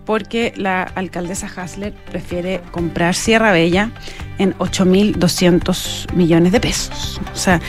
[0.06, 3.92] porque la alcaldesa Hasler prefiere comprar Sierra Bella
[4.42, 7.22] en 8.200 millones de pesos.
[7.32, 7.62] O sea,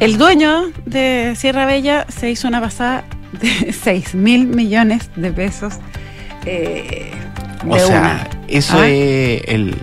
[0.00, 3.04] el dueño de Sierra Bella se hizo una pasada
[3.40, 5.74] de 6.000 millones de pesos.
[6.46, 7.10] Eh,
[7.68, 8.88] o sea, eso ¿Ah?
[8.88, 9.76] es el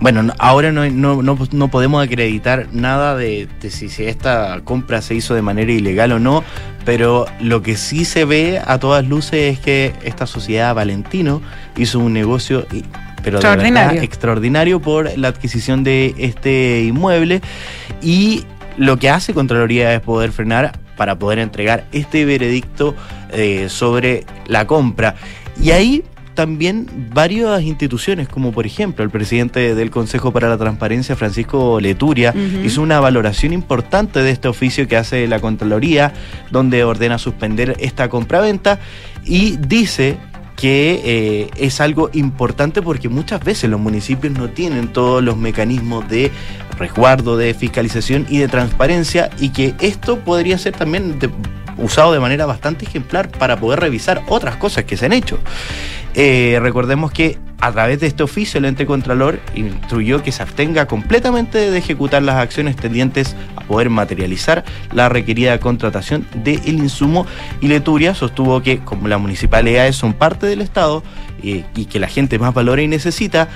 [0.00, 5.42] bueno, ahora no, no, no, podemos acreditar nada de, si, esta compra se hizo de
[5.42, 6.42] manera ilegal o no,
[6.84, 11.40] pero lo que sí se ve a todas luces es que esta sociedad Valentino
[11.76, 12.66] hizo un negocio
[13.22, 14.02] pero extraordinario.
[14.02, 17.40] extraordinario por la adquisición de este inmueble
[18.02, 18.44] y
[18.76, 22.94] lo que hace Contraloría es poder frenar para poder entregar este veredicto
[23.32, 25.14] eh, sobre la compra.
[25.60, 26.04] Y ahí
[26.34, 32.34] también varias instituciones, como por ejemplo el presidente del Consejo para la Transparencia, Francisco Leturia,
[32.64, 36.12] hizo una valoración importante de este oficio que hace la Contraloría,
[36.50, 38.78] donde ordena suspender esta compraventa
[39.24, 40.16] y dice
[40.62, 46.08] que eh, es algo importante porque muchas veces los municipios no tienen todos los mecanismos
[46.08, 46.30] de
[46.78, 51.18] resguardo, de fiscalización y de transparencia y que esto podría ser también
[51.78, 55.40] usado de manera bastante ejemplar para poder revisar otras cosas que se han hecho.
[56.14, 60.86] Eh, recordemos que a través de este oficio el ente contralor instruyó que se abstenga
[60.86, 67.24] completamente de ejecutar las acciones tendientes a poder materializar la requerida contratación del insumo.
[67.60, 71.04] Y Leturia sostuvo que como las municipalidades son parte del Estado
[71.42, 73.48] y que la gente más valora y necesita,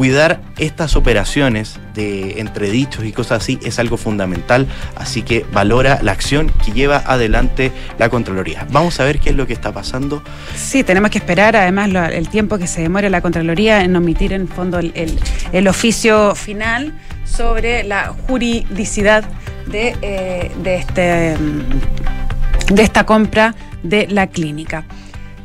[0.00, 6.12] cuidar estas operaciones de entredichos y cosas así es algo fundamental, así que valora la
[6.12, 8.66] acción que lleva adelante la Contraloría.
[8.70, 10.22] Vamos a ver qué es lo que está pasando.
[10.56, 14.48] Sí, tenemos que esperar además el tiempo que se demore la Contraloría en omitir en
[14.48, 16.94] fondo el, oficio final
[17.26, 19.22] sobre la juridicidad
[19.66, 24.86] de, eh, de, este, mm, de esta compra de la clínica.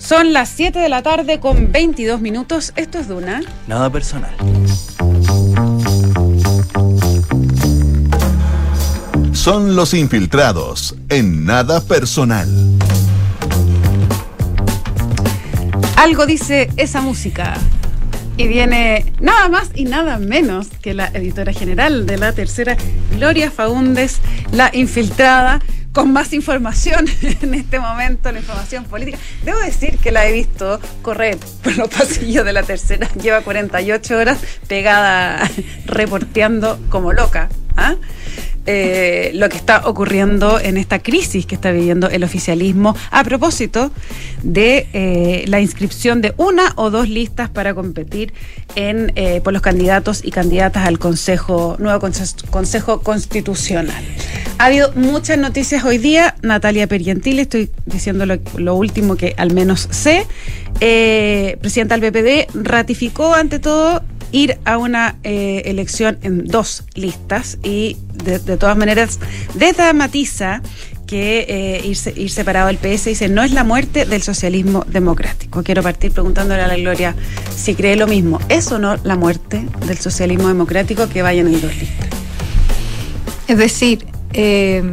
[0.05, 2.73] Son las 7 de la tarde con 22 minutos.
[2.75, 3.41] Esto es Duna.
[3.67, 4.29] Nada personal.
[9.31, 12.47] Son los infiltrados en nada personal.
[15.95, 17.55] Algo dice esa música.
[18.37, 22.77] Y viene nada más y nada menos que la editora general de la tercera,
[23.15, 24.19] Gloria Faúndes,
[24.51, 25.61] la infiltrada
[25.95, 27.05] con más información
[27.41, 29.17] en este momento, la información política.
[29.45, 33.07] Debo decir que la he visto correr por los pasillos de la tercera.
[33.13, 35.49] Lleva 48 horas pegada,
[35.85, 37.47] reporteando como loca.
[37.77, 37.95] ¿ah?
[38.67, 43.91] Eh, lo que está ocurriendo en esta crisis que está viviendo el oficialismo a propósito
[44.41, 48.33] de eh, la inscripción de una o dos listas para competir
[48.75, 51.99] eh, por los candidatos y candidatas al consejo nuevo
[52.49, 54.03] consejo, Constitucional.
[54.57, 56.33] Ha habido muchas noticias hoy día.
[56.41, 60.25] Natalia Pergentile, estoy diciendo lo, último que al menos sé.
[61.61, 64.01] presidenta del PPD ratificó ante todo
[64.35, 69.19] ir a una elección en dos listas y de, todas maneras
[69.53, 70.61] desdramatiza
[71.05, 75.63] que eh, ir, separado del PS dice no es la muerte del socialismo democrático.
[75.63, 77.15] Quiero partir preguntándole a la Gloria
[77.55, 78.39] si cree lo mismo.
[78.49, 82.09] ¿Es o no la muerte del socialismo democrático que vayan en dos listas?
[83.47, 84.83] Es decir, eh,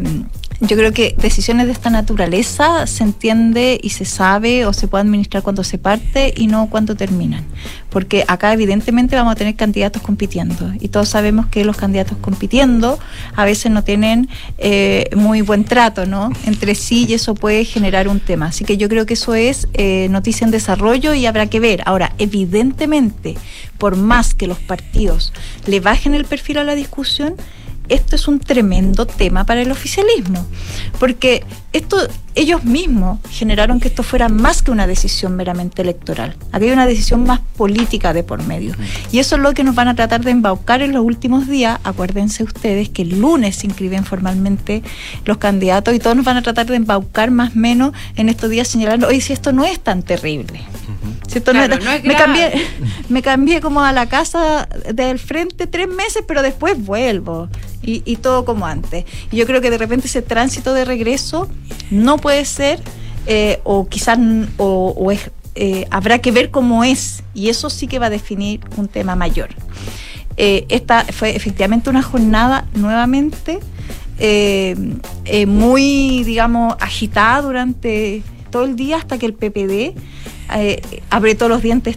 [0.63, 5.03] yo creo que decisiones de esta naturaleza se entiende y se sabe o se puede
[5.03, 7.45] administrar cuando se parte y no cuando terminan.
[7.91, 13.01] Porque acá evidentemente vamos a tener candidatos compitiendo y todos sabemos que los candidatos compitiendo
[13.35, 16.31] a veces no tienen eh, muy buen trato ¿no?
[16.47, 18.47] entre sí y eso puede generar un tema.
[18.47, 21.83] Así que yo creo que eso es eh, noticia en desarrollo y habrá que ver.
[21.87, 23.35] Ahora, evidentemente,
[23.79, 25.33] por más que los partidos
[25.67, 27.35] le bajen el perfil a la discusión,
[27.89, 30.47] esto es un tremendo tema para el oficialismo,
[30.99, 31.97] porque esto
[32.35, 36.37] ellos mismos generaron que esto fuera más que una decisión meramente electoral.
[36.53, 38.75] Aquí hay una decisión más política de por medio.
[39.11, 41.79] Y eso es lo que nos van a tratar de embaucar en los últimos días.
[41.85, 44.83] Acuérdense ustedes que el lunes se inscriben formalmente
[45.25, 48.51] los candidatos y todos nos van a tratar de embaucar más o menos en estos
[48.51, 50.63] días señalando, oye, si esto no es tan terrible.
[52.03, 52.53] me, cambié,
[53.09, 57.49] me cambié como a la casa del frente tres meses, pero después vuelvo
[57.83, 59.05] y, todo como antes.
[59.31, 61.49] Y yo creo que de repente ese tránsito de regreso
[61.91, 62.81] no puede ser
[63.27, 64.19] eh, o quizás
[64.57, 68.61] o, es, eh, habrá que ver cómo es, y eso sí que va a definir
[68.77, 69.51] un tema mayor.
[70.37, 73.61] Eh, esta fue efectivamente una jornada nuevamente
[74.25, 74.77] eh,
[75.25, 79.99] eh, muy, digamos, agitada durante todo el día hasta que el PPD
[80.55, 81.97] eh, apretó los dientes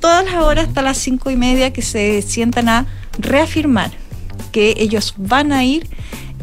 [0.00, 2.86] todas las horas hasta las cinco y media que se sientan a
[3.18, 3.92] reafirmar
[4.50, 5.88] que ellos van a ir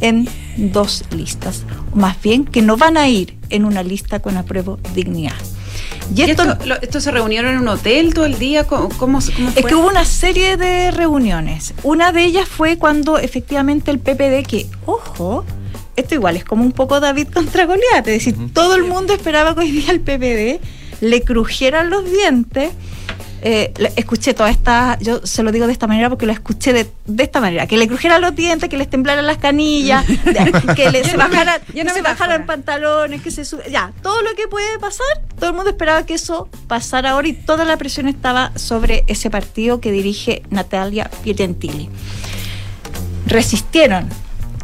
[0.01, 1.63] en dos listas,
[1.93, 5.35] o más bien que no van a ir en una lista con apruebo dignidad.
[6.13, 8.65] ¿Y esto, lo, esto se reunieron en un hotel todo el día?
[8.65, 11.73] ¿Cómo, cómo, cómo es que hubo una serie de reuniones.
[11.83, 15.43] Una de ellas fue cuando efectivamente el PPD, que, ojo,
[15.95, 19.55] esto igual es como un poco David contra Goliat, es decir, todo el mundo esperaba
[19.55, 20.61] que hoy día el PPD
[21.01, 22.71] le crujieran los dientes.
[23.41, 26.89] Eh, escuché toda esta, yo se lo digo de esta manera porque lo escuché de,
[27.05, 30.03] de esta manera, que le crujieran los dientes, que les temblaran las canillas,
[30.75, 32.27] que le, se bajaran, Y que una se metáfora.
[32.29, 35.05] bajaran pantalones, que se sub- ya, todo lo que puede pasar,
[35.37, 39.29] todo el mundo esperaba que eso pasara ahora y toda la presión estaba sobre ese
[39.29, 41.89] partido que dirige Natalia Pietentili.
[43.27, 44.09] Resistieron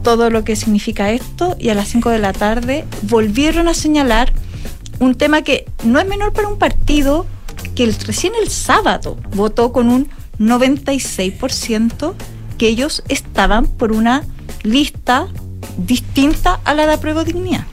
[0.04, 4.34] todo lo que significa esto y a las 5 de la tarde volvieron a señalar
[5.00, 7.26] un tema que no es menor para un partido
[7.76, 12.16] que el- recién el sábado votó con un 96%
[12.58, 14.24] que ellos estaban por una
[14.64, 15.28] lista
[15.78, 17.66] distinta a la de apruebo dignidad.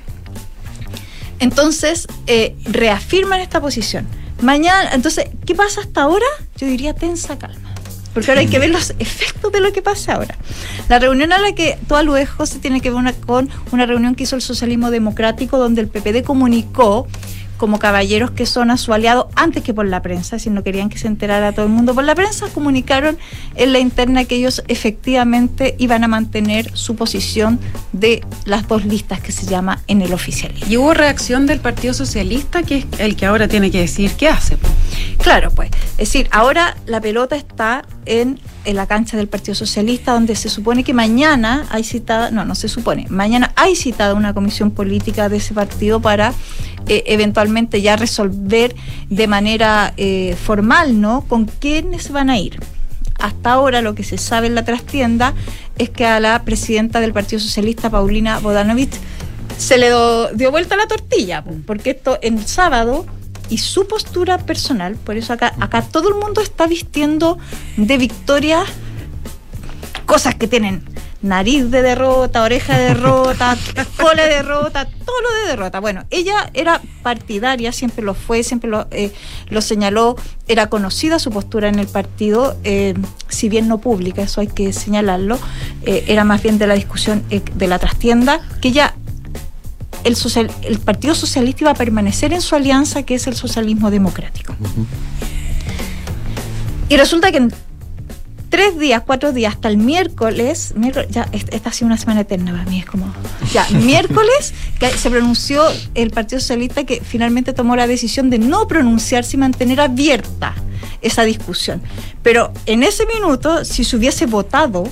[1.41, 4.07] Entonces, eh, reafirman esta posición.
[4.43, 6.27] Mañana, entonces, ¿qué pasa hasta ahora?
[6.57, 7.75] Yo diría tensa calma.
[8.15, 10.37] Porque ahora hay que ver los efectos de lo que pasa ahora.
[10.89, 14.25] La reunión a la que tú aludes, José, tiene que ver con una reunión que
[14.25, 17.07] hizo el socialismo democrático, donde el PPD comunicó
[17.59, 20.89] como caballeros que son a su aliado antes que por la prensa, si no querían
[20.89, 23.19] que se enterara todo el mundo por la prensa, comunicaron
[23.57, 27.59] en la interna que ellos efectivamente iban a mantener su posición
[27.93, 30.67] de las dos listas que se llama en el oficialismo.
[30.71, 34.29] Y hubo reacción del Partido Socialista, que es el que ahora tiene que decir qué
[34.29, 34.57] hace.
[35.23, 35.71] Claro, pues.
[35.93, 40.49] Es decir, ahora la pelota está en, en la cancha del Partido Socialista, donde se
[40.49, 45.29] supone que mañana hay citada, no, no se supone, mañana hay citada una comisión política
[45.29, 46.33] de ese partido para
[46.87, 48.75] eh, eventualmente ya resolver
[49.09, 51.25] de manera eh, formal, ¿no?
[51.29, 52.61] Con quiénes van a ir.
[53.19, 55.35] Hasta ahora lo que se sabe en la trastienda
[55.77, 58.95] es que a la presidenta del Partido Socialista, Paulina Bodanovich,
[59.57, 59.89] se le
[60.35, 63.07] dio vuelta la tortilla, po, porque esto en sábado
[63.49, 67.39] y su postura personal, por eso acá, acá todo el mundo está vistiendo
[67.77, 68.65] de victoria
[70.07, 70.83] cosas que tienen
[71.21, 73.57] nariz de derrota, oreja de derrota,
[73.97, 75.81] cola de derrota, todo lo de derrota.
[75.81, 79.13] Bueno, ella era partidaria, siempre lo fue, siempre lo, eh,
[79.49, 82.95] lo señaló, era conocida su postura en el partido, eh,
[83.29, 85.39] si bien no pública, eso hay que señalarlo,
[85.85, 88.95] eh, era más bien de la discusión de la trastienda, que ella
[90.05, 93.91] el, social- el Partido Socialista iba a permanecer en su alianza, que es el socialismo
[93.91, 94.55] democrático.
[96.89, 97.53] Y resulta que en
[98.49, 102.21] tres días, cuatro días, hasta el miércoles, miércoles ya, est- esta ha sido una semana
[102.23, 103.13] eterna para mí, es como,
[103.53, 105.63] ya, miércoles que se pronunció
[105.95, 110.55] el Partido Socialista que finalmente tomó la decisión de no pronunciarse y mantener abierta
[111.03, 111.83] esa discusión.
[112.23, 114.85] Pero en ese minuto, si se hubiese votado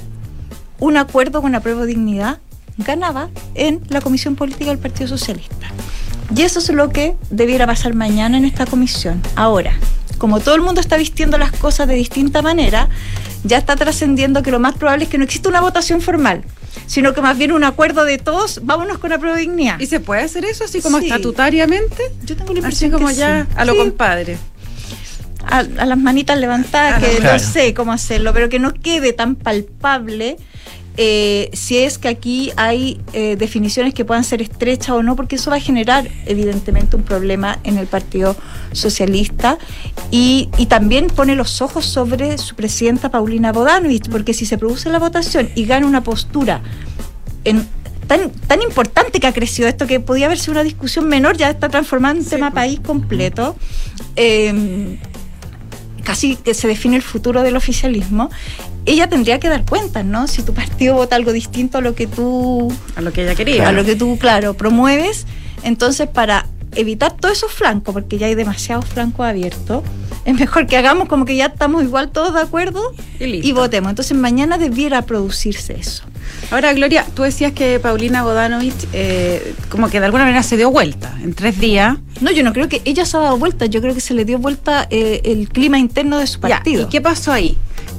[0.79, 2.39] un acuerdo con la prueba de dignidad,
[2.79, 5.67] ganaba en la Comisión Política del Partido Socialista.
[6.35, 9.23] Y eso es lo que debiera pasar mañana en esta comisión.
[9.37, 9.73] Ahora,
[10.19, 12.89] como todo el mundo está vistiendo las cosas de distinta manera,
[13.45, 16.43] ya está trascendiendo que lo más probable es que no exista una votación formal,
[16.87, 19.79] sino que más bien un acuerdo de todos, vámonos con la prueba de dignidad.
[19.79, 21.07] ¿Y se puede hacer eso así como Sí.
[21.07, 22.03] estatutariamente?
[22.25, 23.53] Yo tengo la Así impresión como que ya sí.
[23.57, 24.39] a lo Sí, compadre.
[25.47, 27.35] a, a las manitas levantadas, A que Claro.
[27.35, 30.39] no sé cómo hacerlo, pero que no quede tan palpable
[30.97, 35.37] eh, si es que aquí hay eh, definiciones que puedan ser estrechas o no, porque
[35.37, 38.37] eso va a generar evidentemente un problema en el Partido
[38.73, 39.59] Socialista
[40.11, 44.89] y, y también pone los ojos sobre su presidenta Paulina Bodanovich, porque si se produce
[44.91, 46.63] la votación y gana una postura
[47.45, 47.67] en
[48.07, 51.69] tan, tan importante que ha crecido esto, que podía haberse una discusión menor, ya está
[51.69, 52.65] transformando en Sí, tema pues.
[52.65, 53.57] país completo.
[54.15, 54.99] eh,
[56.05, 58.31] casi que se define el futuro del oficialismo,
[58.87, 60.27] ella tendría que dar cuentas, ¿no?
[60.29, 63.69] Si tu partido vota algo distinto a lo que tú, A lo que ella quería.
[63.69, 65.27] a lo que tú, claro, promueves,
[65.63, 69.83] entonces para evitar todos esos flancos, porque ya hay demasiados flancos abiertos,
[70.25, 73.91] es mejor que hagamos como que ya estamos igual todos de acuerdo Y votemos.
[73.91, 76.03] Entonces mañana debiera producirse eso.
[76.51, 80.71] Ahora, Gloria, tú decías que Paulina Bodanovich eh, como que de alguna manera se dio
[80.73, 81.97] vuelta en tres días.
[82.21, 84.25] No, yo no creo que ella se ha dado vuelta, yo creo que se le
[84.25, 86.83] dio vuelta eh, el clima interno de su Ya, partido.
[86.83, 87.57] ¿Y qué pasó ahí?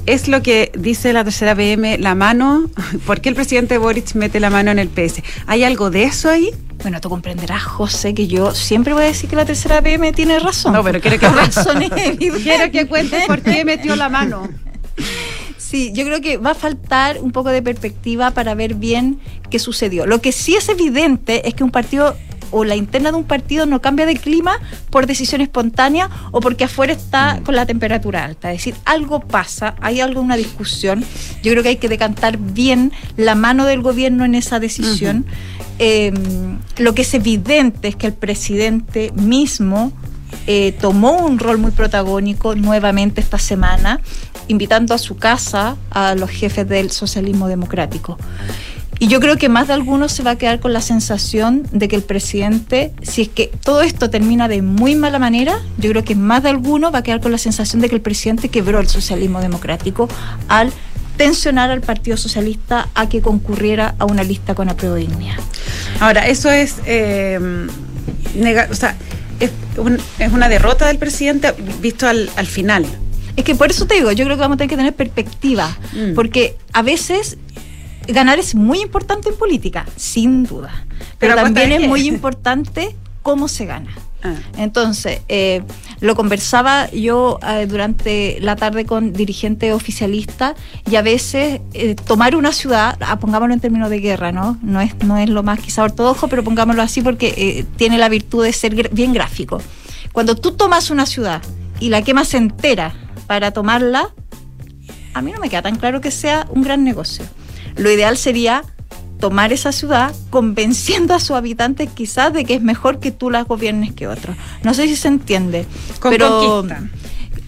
[0.08, 2.70] Es lo que dice la tercera PM, la mano,
[3.06, 5.22] ¿por qué el presidente Boric mete la mano en el PS?
[5.46, 6.50] ¿Hay algo de eso ahí?
[6.82, 10.38] Bueno, tú comprenderás, José, que yo siempre voy a decir que la tercera PM tiene
[10.38, 10.72] razón.
[10.72, 11.90] No, pero quiero que, razón es
[12.42, 14.48] quiero que cuentes por qué metió la mano.
[15.68, 19.58] Sí, yo creo que va a faltar un poco de perspectiva para ver bien qué
[19.58, 20.06] sucedió.
[20.06, 22.16] Lo que sí es evidente es que un partido
[22.50, 24.58] o la interna de un partido no cambia de clima
[24.90, 28.52] por decisión espontánea o porque afuera está con la temperatura alta.
[28.52, 31.04] Es decir, algo pasa, hay algo, una discusión.
[31.42, 35.26] Yo creo que hay que decantar bien la mano del gobierno en esa decisión.
[35.78, 36.12] Eh,
[36.78, 39.92] lo que es evidente es que el presidente mismo
[40.46, 44.00] eh, tomó un rol muy protagónico nuevamente esta semana,
[44.48, 48.18] invitando a su casa a los jefes del socialismo democrático.
[49.00, 51.86] Y yo creo que más de algunos se va a quedar con la sensación de
[51.86, 56.04] que el presidente, si es que todo esto termina de muy mala manera, yo creo
[56.04, 58.80] que más de alguno va a quedar con la sensación de que el presidente quebró
[58.80, 60.08] el socialismo democrático
[60.48, 60.72] al
[61.16, 65.36] tensionar al Partido Socialista a que concurriera a una lista con apruebo dignidad.
[66.00, 67.38] Ahora, eso es, eh,
[68.70, 68.96] o sea,
[69.40, 69.50] es,
[70.32, 72.86] una derrota del presidente visto al, final.
[73.36, 75.76] Es que por eso te digo, yo creo que vamos a tener que tener perspectiva,
[75.92, 76.14] mm.
[76.14, 77.36] porque a veces
[78.08, 80.84] ganar es muy importante en política, sin duda,
[81.18, 83.90] pero, también es muy importante cómo se gana.
[84.22, 84.34] Ah.
[84.56, 85.62] Entonces, eh,
[86.00, 90.54] lo conversaba yo eh, durante la tarde con dirigentes oficialistas
[90.90, 94.58] y a veces eh, tomar una ciudad, ah, pongámoslo en términos de guerra, ¿no?
[94.62, 98.44] No es, no es lo más quizá ortodoxo, pero pongámoslo así porque tiene la virtud
[98.44, 99.62] de ser bien gráfico.
[100.12, 101.42] Cuando tú tomas una ciudad
[101.78, 102.94] y la quemas entera
[103.28, 104.10] para tomarla,
[105.14, 107.24] a mí no me queda tan claro que sea un gran negocio.
[107.76, 108.64] Lo ideal sería
[109.18, 113.46] tomar esa ciudad convenciendo a sus habitantes quizás de que es mejor que tú las
[113.46, 114.36] gobiernes que otros.
[114.62, 115.66] No sé si se entiende,
[116.00, 116.64] pero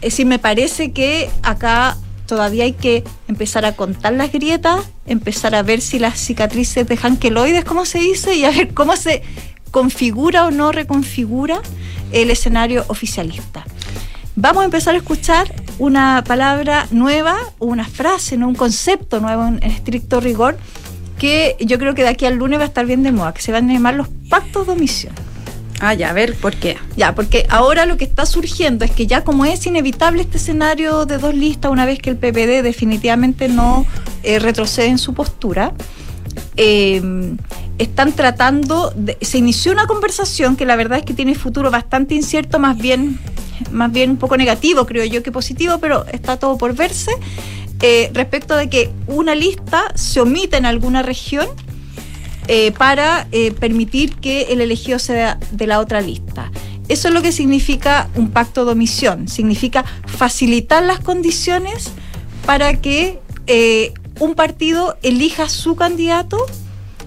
[0.03, 5.55] eh, sí me parece que acá todavía hay que empezar a contar las grietas, empezar
[5.55, 9.23] a ver si las cicatrices dejan queloides, como se dice, y a ver cómo se
[9.71, 11.61] configura o no reconfigura
[12.13, 13.65] el escenario oficialista.
[14.37, 18.49] Vamos a empezar a escuchar una palabra nueva, una frase, ¿no?
[18.49, 20.57] un concepto nuevo en estricto rigor,
[21.19, 23.43] que yo creo que de aquí al lunes va a estar bien de moda, que
[23.43, 25.13] se van a llamar los pactos de omisión.
[25.81, 26.77] Ah, ya, a ver, ¿por qué?
[26.97, 31.07] Ya, porque ahora lo que está surgiendo es que ya como es inevitable este escenario
[31.07, 33.87] de dos listas, una vez que el PPD definitivamente no
[34.23, 35.73] eh, retrocede en su postura,
[36.57, 37.03] eh,
[37.79, 42.15] están tratando, de, se inició una conversación que la verdad es que tiene futuro bastante
[42.15, 43.19] incierto, más bien,
[43.71, 47.13] más bien un poco negativo, creo yo, que positivo, pero está todo por verse,
[47.81, 51.49] eh, respecto de que una lista se omita en alguna región
[52.49, 56.51] eh, para permitir que el elegido sea de la otra lista.
[56.89, 61.93] Eso es lo que significa un pacto de omisión, significa facilitar las condiciones
[62.45, 63.21] para que
[64.21, 66.47] un partido elija su candidato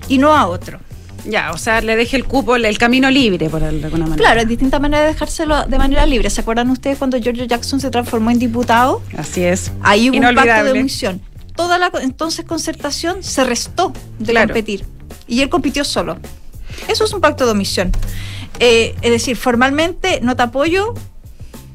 [0.10, 0.80] y no a otro.
[1.26, 4.18] Ya, o sea, le deje el cupo, el, camino libre, por alguna manera.
[4.18, 6.30] Claro, es distinta manera de dejárselo de manera libre.
[6.30, 9.02] ¿Se acuerdan ustedes cuando George Jackson se transformó en diputado?
[9.18, 9.72] Así es.
[9.82, 11.22] Ahí hubo un pacto de omisión.
[11.56, 14.86] Toda la entonces concertación se restó de competir.
[15.28, 16.18] Y él compitió solo.
[16.90, 17.92] Eso es un pacto de omisión.
[18.60, 20.94] Eh, es decir, formalmente no te apoyo,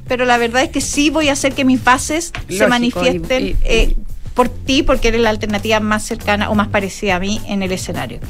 [0.06, 3.96] pero la verdad es que sí voy a hacer que mis bases se manifiesten eh,
[4.38, 7.72] por ti, porque eres la alternativa más cercana o más parecida a mí en el
[7.72, 8.20] escenario.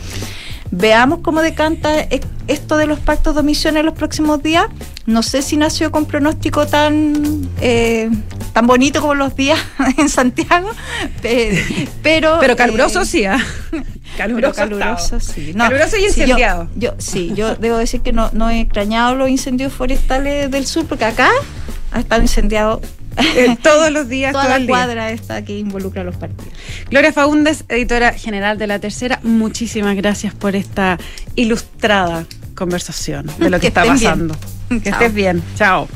[0.70, 4.68] Veamos cómo decanta e-, esto de los pactos de omisión en los próximos días.
[5.04, 8.08] No sé si nació con pronóstico tan, eh,
[8.54, 9.58] tan bonito como los días
[9.98, 10.70] en Santiago,
[12.02, 12.38] pero...
[12.40, 13.44] Pero caluroso eh, sí, ¿ah?
[14.16, 15.52] Caluroso, caluroso sí.
[15.52, 16.70] caluroso y incendiado.
[16.74, 20.86] yo, sí, yo debo decir que no, no he extrañado los incendios forestales del sur,
[20.86, 21.28] porque acá
[21.92, 22.80] ha estado incendiado
[23.36, 24.32] eh, todos los días.
[24.32, 26.52] Toda la cuadra esta que involucra a los partidos.
[26.90, 30.98] Gloria Faúndez, editora general de La Tercera, muchísimas gracias por esta
[31.34, 34.36] ilustrada conversación de lo que, está pasando.
[34.68, 35.42] Que estés bien.
[35.56, 35.88] Chao.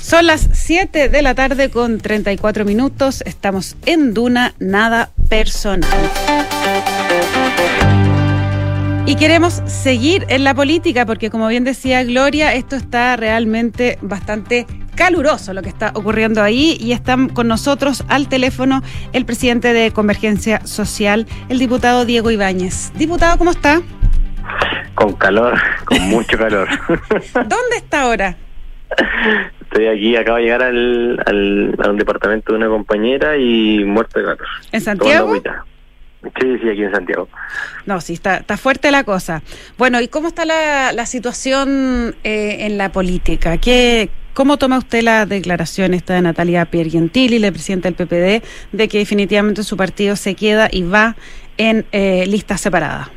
[0.00, 3.22] Son las 7 de la tarde con 34 minutos.
[3.24, 5.88] Estamos en Duna, nada personal.
[9.06, 14.66] Y queremos seguir en la política porque, como bien decía Gloria, esto está realmente bastante
[15.00, 18.82] caluroso lo que está ocurriendo ahí y están con nosotros al teléfono
[19.14, 22.92] el presidente de Convergencia Social, el diputado Diego Ibáñez.
[22.96, 23.80] Diputado, ¿cómo está?
[24.94, 26.68] Con calor, con mucho calor.
[27.34, 28.36] ¿Dónde está ahora?
[29.62, 34.18] Estoy aquí, acabo de llegar al, al, a un departamento de una compañera y muerto
[34.18, 34.46] de calor.
[34.70, 35.34] ¿En Santiago?
[36.38, 37.26] Sí, sí, aquí en Santiago.
[37.86, 39.42] No, sí, está, está fuerte la cosa.
[39.78, 43.56] Bueno, ¿y cómo está la, la situación eh, en la política?
[43.56, 48.88] ¿Qué, ¿Cómo toma usted la declaración esta de Natalia Piergentili, la presidenta del PPD, de
[48.88, 51.16] que definitivamente su partido se queda y va
[51.56, 53.08] en eh, lista separada?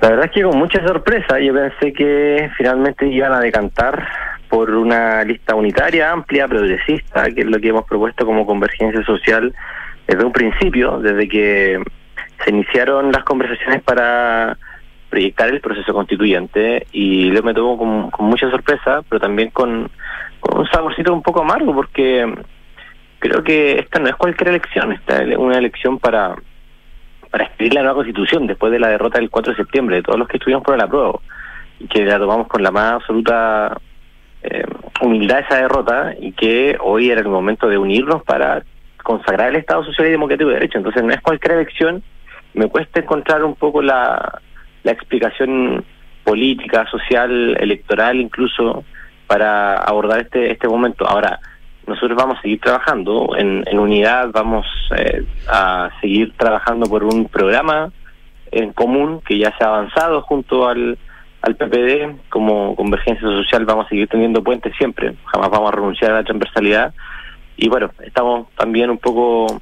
[0.00, 4.06] La verdad es que con mucha sorpresa, yo pensé que finalmente iban a decantar
[4.48, 9.54] por una lista unitaria, amplia, progresista, que es lo que hemos propuesto como convergencia social
[10.06, 11.82] desde un principio, desde que
[12.44, 14.56] se iniciaron las conversaciones para
[15.10, 19.90] proyectar el proceso constituyente y lo me tomo con, mucha sorpresa, pero también con,
[20.42, 22.32] un saborcito un poco amargo porque
[23.18, 26.36] creo que esta no es cualquier elección, esta es una elección para
[27.30, 30.18] para escribir la nueva constitución después de la derrota del 4 de septiembre, de todos
[30.18, 31.22] los que estuvimos por el apruebo,
[31.78, 33.78] y que la tomamos con la más absoluta
[34.42, 34.64] eh,
[35.00, 38.64] humildad esa derrota, y que hoy era el momento de unirnos para
[39.02, 40.78] consagrar el Estado Social y Democrático de Derecho.
[40.78, 42.02] Entonces no es cualquier elección,
[42.54, 44.40] me cuesta encontrar un poco la,
[44.82, 45.84] la explicación
[46.24, 48.84] política, social, electoral incluso
[49.26, 51.06] para abordar este este momento.
[51.06, 51.40] Ahora,
[51.86, 54.66] nosotros vamos a seguir trabajando en, en unidad, vamos
[54.96, 57.92] eh, a seguir trabajando por un programa
[58.52, 60.98] en común que ya se ha avanzado junto al,
[61.42, 66.12] al PPD como Convergencia Social vamos a seguir teniendo puentes siempre, jamás vamos a renunciar
[66.12, 66.94] a la transversalidad
[67.56, 69.60] y bueno, estamos también un poco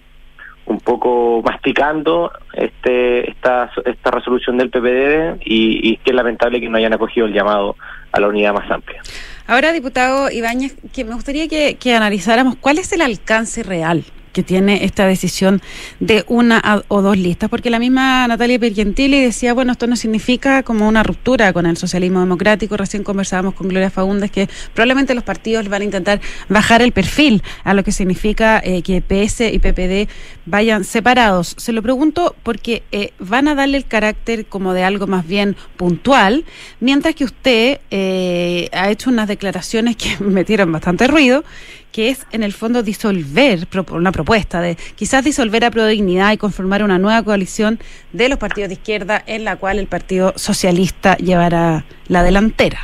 [0.68, 6.68] un poco masticando este esta esta resolución del PPD y, y que es lamentable que
[6.68, 7.76] no hayan acogido el llamado
[8.12, 9.02] a la unidad más amplia.
[9.46, 14.42] Ahora, diputado Ibáñez, que me gustaría que, que analizáramos cuál es el alcance real que
[14.42, 15.60] tiene esta decisión
[16.00, 20.62] de una o dos listas, porque la misma Natalia Pergentili decía, bueno, esto no significa
[20.62, 25.24] como una ruptura con el socialismo democrático, recién conversábamos con Gloria Fagundes que probablemente los
[25.24, 29.58] partidos van a intentar bajar el perfil a lo que significa eh, que PS y
[29.58, 30.10] PPD
[30.46, 31.54] vayan separados.
[31.58, 35.56] Se lo pregunto porque eh, van a darle el carácter como de algo más bien
[35.76, 36.44] puntual,
[36.80, 41.44] mientras que usted eh, ha hecho unas declaraciones que metieron bastante ruido
[41.92, 43.60] que es en el fondo disolver,
[43.90, 47.78] una propuesta de quizás disolver a Prodignidad y conformar una nueva coalición
[48.12, 52.78] de los partidos de izquierda en la cual el Partido Socialista llevará la delantera.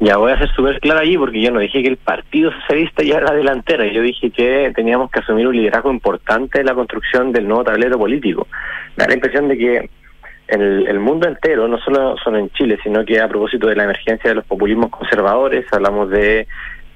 [0.00, 3.02] Ya voy a ser súper claro allí porque yo no dije que el Partido Socialista
[3.02, 7.32] llevara la delantera, yo dije que teníamos que asumir un liderazgo importante en la construcción
[7.32, 8.46] del nuevo tablero político.
[8.96, 9.90] Da la impresión de que
[10.46, 13.84] el, el mundo entero, no solo, solo en Chile, sino que a propósito de la
[13.84, 16.46] emergencia de los populismos conservadores, hablamos de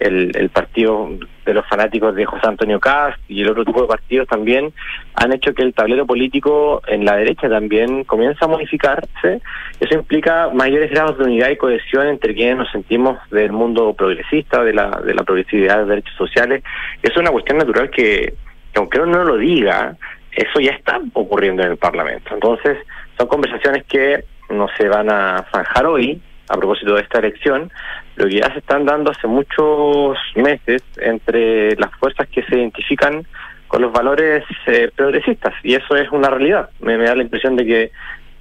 [0.03, 1.11] el, partido
[1.45, 4.73] de los fanáticos de José Antonio Cast y el otro tipo de partidos también
[5.15, 9.41] han hecho que el tablero político en la derecha también comienza a modificarse.
[9.81, 14.63] Eso implica mayores grados de unidad y cohesión entre quienes nos sentimos del mundo progresista,
[14.63, 16.63] de la, de la progresividad de derechos sociales.
[17.03, 18.35] Es una cuestión natural que,
[18.75, 19.97] aunque uno no lo diga,
[20.33, 22.35] eso ya está ocurriendo en el Parlamento.
[22.35, 22.79] Entonces,
[23.19, 27.71] son conversaciones que no se van a zanjar hoy, a propósito de esta elección,
[28.17, 33.27] lo que ya se están dando hace muchos meses entre las fuerzas que se identifican
[33.69, 36.69] con los valores eh, progresistas y eso es una realidad.
[36.81, 37.91] Me, da la impresión de que,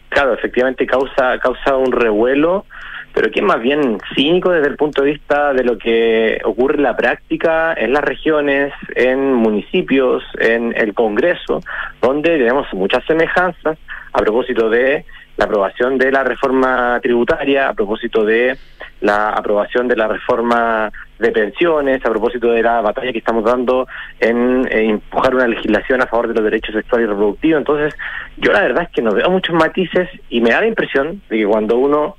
[0.09, 2.65] claro, efectivamente causa causa un revuelo,
[3.13, 6.75] pero que es más bien cínico desde el punto de vista de lo que ocurre
[6.75, 11.61] en la práctica en las regiones, en municipios, en el Congreso,
[12.01, 13.77] donde tenemos muchas semejanzas
[14.11, 15.05] a propósito de
[15.37, 18.57] la aprobación de la reforma tributaria, a propósito de
[19.01, 23.87] la aprobación de la reforma de pensiones, a propósito de la batalla que estamos dando
[24.19, 27.59] en, empujar una legislación a favor de los derechos sexuales y reproductivos.
[27.59, 27.95] Entonces,
[28.37, 31.37] yo la verdad es que no veo muchos matices y me da la impresión de
[31.37, 32.15] que cuando uno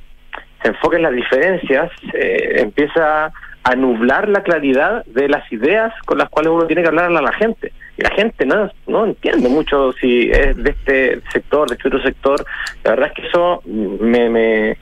[0.63, 3.33] se enfoca en las diferencias, eh, empieza
[3.65, 7.23] a nublar la claridad de las ideas con las cuales uno tiene que hablar a
[7.23, 7.73] la gente.
[7.97, 12.45] La gente no, no entiende mucho si es de este sector, de este otro sector.
[12.85, 14.77] La verdad es que eso me, me,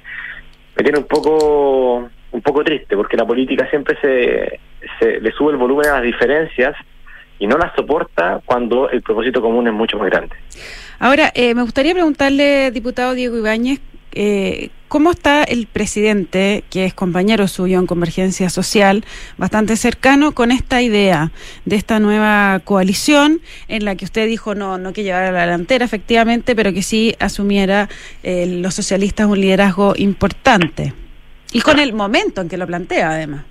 [0.77, 4.61] me tiene un poco un poco triste, porque la política siempre se,
[4.99, 6.77] se le sube el volumen a las diferencias
[7.39, 10.37] y no las soporta cuando el propósito común es mucho más grande.
[10.99, 13.81] Ahora, eh, me gustaría preguntarle, diputado Diego Ibáñez,
[14.13, 19.05] eh, ¿cómo está el presidente, que es compañero suyo en Convergencia Social,
[19.39, 21.31] bastante cercano con esta idea
[21.65, 25.85] de esta nueva coalición en la que usted dijo no, no que llevara la delantera,
[25.85, 27.89] efectivamente, pero que sí asumiera
[28.23, 30.93] eh, los socialistas un liderazgo importante?
[31.53, 33.45] Y con el momento en que lo plantea, además.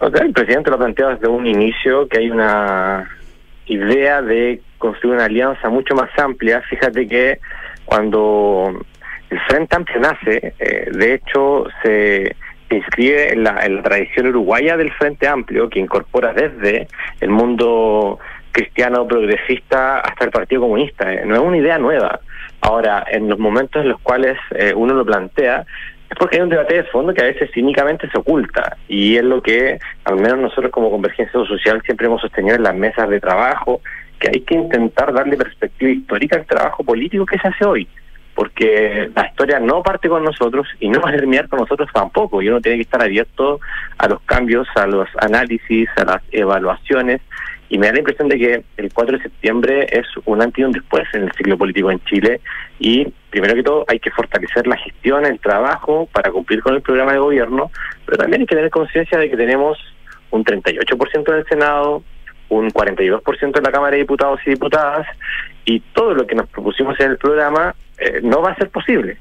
[0.00, 3.08] el presidente lo plantea desde un inicio, que hay una
[3.66, 6.62] idea de construir una alianza mucho más amplia.
[6.62, 7.38] Fíjate que
[7.84, 8.84] cuando
[9.30, 12.34] el Frente Amplio nace, eh, de hecho, se,
[12.70, 16.86] inscribe en la, en la tradición uruguaya del Frente Amplio, que incorpora desde
[17.20, 18.18] el mundo
[18.52, 21.12] cristiano progresista hasta el Partido Comunista.
[21.12, 22.20] Eh, no es una idea nueva.
[22.60, 25.64] Ahora, en los momentos en los cuales eh, uno lo plantea,
[26.10, 29.24] es porque hay un debate de fondo que a veces cínicamente se oculta y es
[29.24, 33.20] lo que al menos nosotros como Convergencia Social siempre hemos sostenido en las mesas de
[33.20, 33.82] trabajo,
[34.18, 37.88] que hay que intentar darle perspectiva histórica al trabajo político que se hace hoy
[38.38, 42.40] porque la historia no parte con nosotros y no va a terminar con nosotros tampoco.
[42.40, 43.58] Y uno tiene que estar abierto
[43.98, 47.20] a los cambios, a los análisis, a las evaluaciones.
[47.68, 50.62] Y me da la impresión de que el 4 de septiembre es un antes y
[50.62, 52.40] un después en el ciclo político en Chile.
[52.78, 56.80] Y primero que todo hay que fortalecer la gestión, el trabajo para cumplir con el
[56.80, 57.72] programa de gobierno,
[58.06, 59.78] pero también hay que tener conciencia de que tenemos
[60.30, 62.04] un 38% en el Senado,
[62.50, 65.08] un 42% en la Cámara de Diputados y Diputadas,
[65.64, 69.16] y todo lo que nos propusimos en el programa eh, no va a ser posible.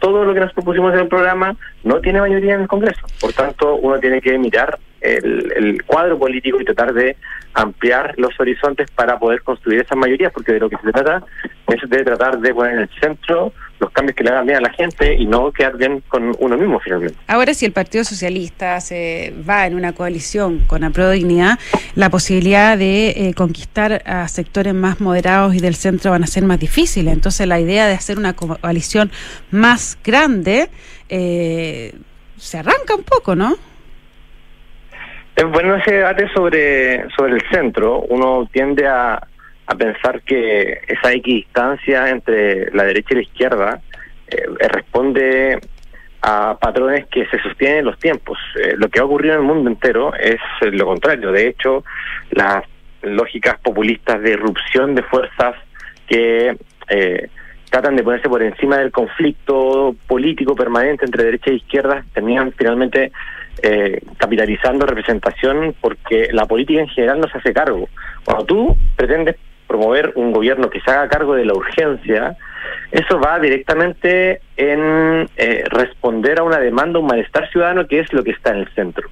[0.00, 3.06] Todo lo que nos propusimos en el programa no tiene mayoría en el Congreso.
[3.20, 4.78] Por tanto, uno tiene que mirar
[5.16, 7.16] el, cuadro político y tratar de
[7.54, 11.24] ampliar los horizontes para poder construir esas mayorías, porque de lo que se trata
[11.66, 14.60] es de tratar de poner en el centro los cambios que le hagan bien a
[14.60, 17.16] la gente y no quedar bien con uno mismo finalmente.
[17.26, 21.58] Ahora, si el Partido Socialista se va en una coalición con la Dignidad,
[21.94, 26.44] la posibilidad de eh, conquistar a sectores más moderados y del centro van a ser
[26.44, 27.12] más difíciles.
[27.12, 29.10] Entonces, la idea de hacer una coalición
[29.50, 30.70] más grande
[31.08, 31.94] eh,
[32.36, 33.56] se arranca un poco, ¿no?
[35.46, 38.00] Bueno ese debate sobre, sobre el centro.
[38.00, 39.14] Uno tiende a,
[39.66, 43.80] a pensar que esa equidistancia entre la derecha y la izquierda
[44.26, 45.60] eh, responde
[46.22, 48.36] a patrones que se sostienen en los tiempos.
[48.56, 51.30] Eh, lo que ha ocurrido en el mundo entero es lo contrario.
[51.30, 51.84] De hecho,
[52.30, 52.64] las
[53.02, 55.54] lógicas populistas de irrupción de fuerzas
[56.08, 56.56] que
[56.88, 57.28] eh,
[57.70, 63.12] tratan de ponerse por encima del conflicto político permanente entre derecha e izquierda terminan finalmente
[63.62, 67.88] eh, capitalizando representación porque la política en general no se hace cargo.
[68.24, 69.36] Cuando tú pretendes
[69.66, 72.36] promover un gobierno que se haga cargo de la urgencia,
[72.90, 78.24] eso va directamente en eh, responder a una demanda, un malestar ciudadano que es lo
[78.24, 79.08] que está en el centro.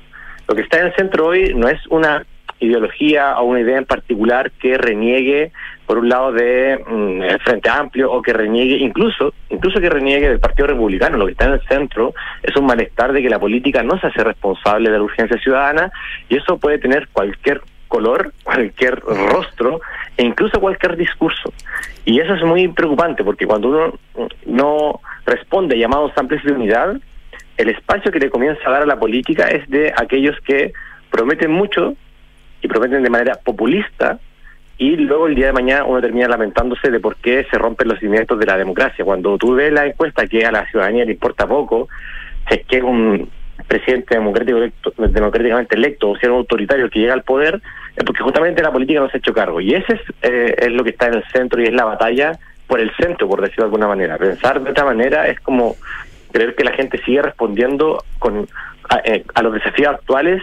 [0.49, 2.24] Lo que está en el centro hoy no es una
[2.61, 5.53] ideología o una idea en particular que reniegue
[5.87, 10.41] por un lado de mm, Frente Amplio o que reniegue incluso incluso que reniegue del
[10.41, 12.12] Partido Republicano lo que está en el centro
[12.43, 15.91] es un malestar de que la política no se hace responsable de la urgencia ciudadana
[16.28, 19.80] y eso puede tener cualquier color, cualquier rostro
[20.16, 21.53] e incluso cualquier discurso.
[22.05, 26.97] Y eso es muy preocupante porque cuando uno no responde a llamados amplios de unidad,
[27.57, 30.72] el espacio que le comienza a dar a la política es de aquellos que
[31.11, 31.95] prometen mucho
[32.61, 34.18] y prometen de manera populista
[34.79, 37.99] y luego el día de mañana uno termina lamentándose de por qué se rompen los
[37.99, 39.05] cimientos de la democracia.
[39.05, 41.89] Cuando tú ves la encuesta que a la ciudadanía le importa poco,
[42.51, 43.29] es que un
[43.66, 44.61] presidente democrático
[44.99, 47.61] democráticamente electo o sea un autoritario que llega al poder,
[47.97, 49.61] es porque justamente la política no se ha hecho cargo.
[49.61, 52.33] Y ese es, eh, es lo que está en el centro y es la batalla
[52.66, 54.18] por el centro, por decirlo de alguna manera.
[54.18, 55.77] Pensar de otra manera es como
[56.33, 58.47] creer que la gente sigue respondiendo con
[58.91, 60.43] a, eh, los desafíos actuales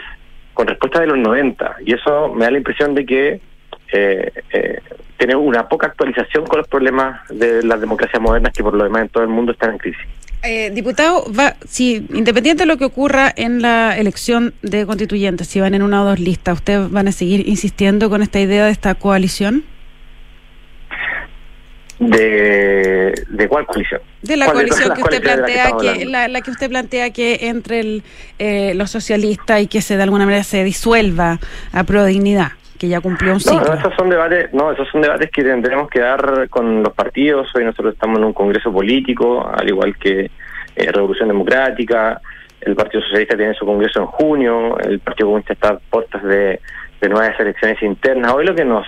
[0.56, 1.78] con respuesta de los 90.
[1.86, 3.42] Y eso me da la impresión de que
[3.94, 4.80] eh, eh,
[5.18, 9.04] tiene una poca actualización con los problemas de las democracias modernas que por lo demás
[9.04, 10.02] en todo el mundo están en crisis.
[10.42, 15.62] Eh, diputado, va, si independiente de lo que ocurra en la elección de constituyentes, si
[15.62, 18.72] van en una o dos listas, ¿ustedes van a seguir insistiendo con esta idea de
[18.72, 19.64] esta coalición?
[22.00, 24.02] ¿De, de cuál coalición?
[24.24, 28.04] De la coalición que usted plantea, que, la, que usted plantea que entre el,
[28.40, 31.40] eh, los socialistas y que se de alguna manera se disuelva
[31.72, 32.54] a pro dignidad
[32.84, 33.62] que ya cumplió un ciclo.
[33.66, 37.48] No, esos son debates, no, esos son debates que tendremos que dar con los partidos.
[37.56, 40.30] Hoy nosotros estamos en un congreso político, al igual que
[40.76, 42.20] eh, Revolución Democrática.
[42.60, 44.78] El Partido Socialista tiene su congreso en junio.
[44.80, 46.60] El Partido Comunista está a puertas de,
[47.08, 48.34] nuevas elecciones internas.
[48.34, 48.86] Hoy lo que nos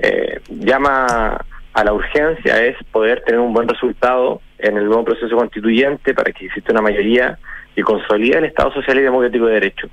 [0.00, 1.40] eh, llama
[1.72, 6.32] a la urgencia es poder tener un buen resultado en el nuevo proceso constituyente para
[6.32, 7.38] que exista una mayoría
[7.76, 9.88] y consolide el Estado Social y Democrático de Derecho.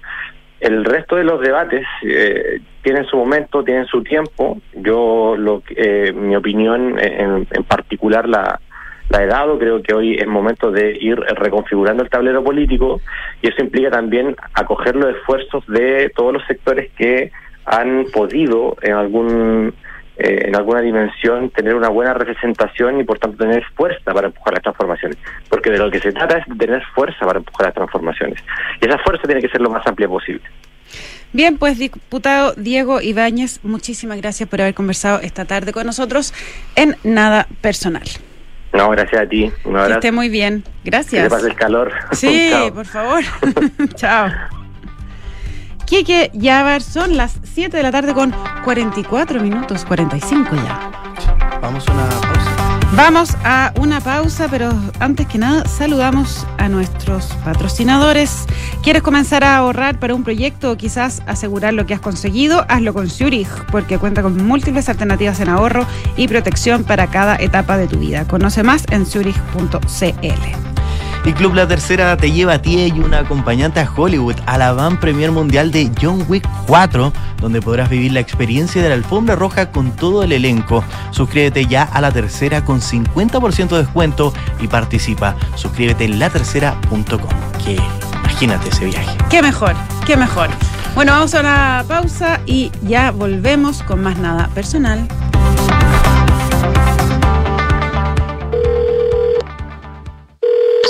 [0.60, 4.60] El resto de los debates eh, tienen su momento, tienen su tiempo.
[4.74, 8.60] Yo, lo, eh, mi opinión en, particular la,
[9.10, 9.60] la he dado.
[9.60, 13.02] Creo que hoy es momento de ir reconfigurando el tablero político
[13.42, 17.32] y eso implica también acoger los esfuerzos de todos los sectores que
[17.66, 19.74] han podido en algún
[20.18, 24.54] eh, en alguna dimensión tener una buena representación y por tanto tener fuerza para empujar
[24.54, 25.18] las transformaciones.
[25.50, 28.44] Porque de lo que se trata es de tener fuerza para empujar las transformaciones.
[28.82, 30.44] Y esa fuerza tiene que ser lo más amplia posible.
[31.34, 36.34] Bien, pues diputado Diego Ibáñez, muchísimas gracias por haber conversado esta tarde con nosotros
[36.76, 38.08] en Nada Personal.
[38.74, 39.52] No, gracias a ti.
[39.66, 39.88] Un abrazo.
[39.88, 40.64] Que esté muy bien.
[40.84, 41.24] Gracias.
[41.24, 41.92] Que pase el calor.
[42.12, 43.24] Sí, por favor.
[43.96, 44.30] Chao.
[45.88, 48.36] Quique Yavar, son las 7 de la tarde con
[48.66, 50.92] 44 minutos, 45 ya.
[51.62, 52.58] Vamos a una pausa.
[52.94, 58.48] Vamos a una pausa, pero antes que nada saludamos a nuestros patrocinadores.
[58.84, 62.66] ¿Quieres comenzar a ahorrar para un proyecto o quizás asegurar lo que has conseguido?
[62.68, 65.86] Hazlo con Zurich, porque cuenta con múltiples alternativas en ahorro
[66.18, 68.28] y protección para cada etapa de tu vida.
[68.28, 70.68] Conoce más en zurich.cl.
[71.26, 74.74] Y Club La Tercera te lleva a ti y una acompañante a Hollywood a la
[74.74, 77.12] van premier mundial de John Wick 4,
[77.42, 80.84] donde podrás vivir la experiencia de la alfombra roja con todo el elenco.
[81.12, 85.36] Suscríbete ya a La Tercera con 50% de descuento y participa.
[85.56, 87.30] Suscríbete en latercera.com.
[87.64, 87.78] Que
[88.20, 89.18] imagínate ese viaje.
[89.30, 89.74] Qué mejor,
[90.06, 90.50] qué mejor.
[90.96, 95.08] Bueno, vamos a una pausa y ya volvemos con más nada personal.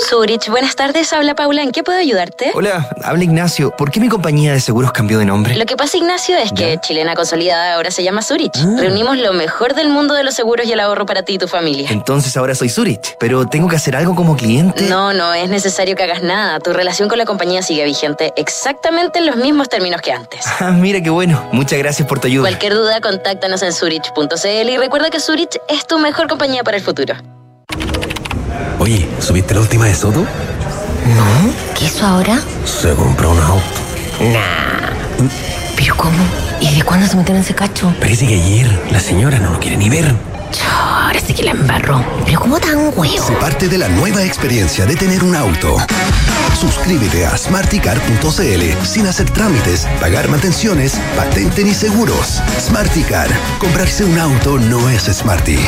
[0.08, 1.12] Zurich, buenas tardes.
[1.12, 1.62] Habla Paula.
[1.62, 2.52] ¿En qué puedo ayudarte?
[2.54, 3.76] Hola, habla Ignacio.
[3.76, 5.54] ¿Por qué mi compañía de seguros cambió de nombre?
[5.54, 8.56] Lo que pasa, Ignacio, es que Chilena Consolidada ahora se llama Zurich.
[8.56, 8.76] Ah.
[8.78, 11.46] Reunimos lo mejor del mundo de los seguros y el ahorro para ti y tu
[11.46, 11.90] familia.
[11.90, 13.16] Entonces ahora soy Zurich.
[13.20, 14.88] Pero tengo que hacer algo como cliente.
[14.88, 16.58] No, no es necesario que hagas nada.
[16.60, 20.46] Tu relación con la compañía sigue vigente exactamente en los mismos términos que antes.
[20.60, 21.48] Ah, mira qué bueno.
[21.52, 22.42] Muchas gracias por tu ayuda.
[22.48, 26.82] Cualquier duda, contáctanos en Zurich.cl y recuerda que Zurich es tu mejor compañía para el
[26.82, 27.14] futuro.
[28.78, 30.20] Oye, ¿subiste la última de Soto?
[30.20, 32.40] No, ¿qué hizo ahora?
[32.64, 33.64] Se compró un auto.
[34.20, 35.28] Nah.
[35.76, 36.16] ¿Pero cómo?
[36.60, 37.92] ¿Y de cuándo se metieron en ese cacho?
[38.00, 40.14] Parece que ayer la señora no lo quiere ni ver.
[40.70, 42.04] Ahora sí que la embarró.
[42.24, 43.26] ¿Pero cómo tan huevo?
[43.26, 45.76] Se parte de la nueva experiencia de tener un auto.
[46.60, 52.42] Suscríbete a smarticar.cl sin hacer trámites, pagar mantenciones, patente ni seguros.
[52.60, 53.28] Smarticar.
[53.58, 55.58] Comprarse un auto no es smarty.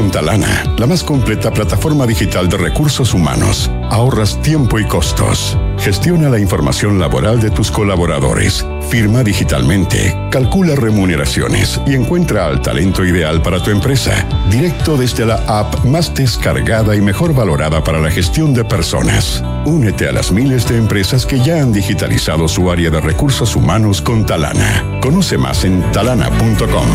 [0.00, 5.58] Con Talana, la más completa plataforma digital de recursos humanos, ahorras tiempo y costos.
[5.76, 13.04] Gestiona la información laboral de tus colaboradores, firma digitalmente, calcula remuneraciones y encuentra al talento
[13.04, 18.10] ideal para tu empresa, directo desde la app más descargada y mejor valorada para la
[18.10, 19.44] gestión de personas.
[19.66, 24.00] Únete a las miles de empresas que ya han digitalizado su área de recursos humanos
[24.00, 24.98] con Talana.
[25.02, 26.88] Conoce más en talana.com.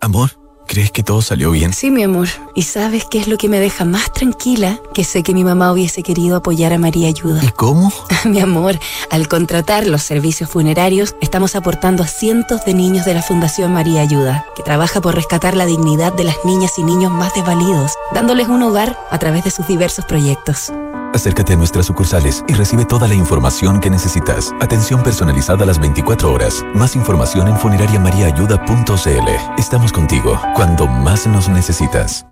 [0.00, 0.30] Amor,
[0.66, 1.72] ¿crees que todo salió bien?
[1.72, 2.28] Sí, mi amor.
[2.54, 4.78] ¿Y sabes qué es lo que me deja más tranquila?
[4.94, 7.42] Que sé que mi mamá hubiese querido apoyar a María Ayuda.
[7.44, 7.92] ¿Y cómo?
[8.24, 8.78] mi amor,
[9.10, 14.00] al contratar los servicios funerarios, estamos aportando a cientos de niños de la Fundación María
[14.00, 18.48] Ayuda, que trabaja por rescatar la dignidad de las niñas y niños más desvalidos, dándoles
[18.48, 20.72] un hogar a través de sus diversos proyectos.
[21.14, 24.52] Acércate a nuestras sucursales y recibe toda la información que necesitas.
[24.60, 26.64] Atención personalizada a las 24 horas.
[26.74, 29.58] Más información en funerariamariaayuda.cl.
[29.58, 32.26] Estamos contigo cuando más nos necesitas.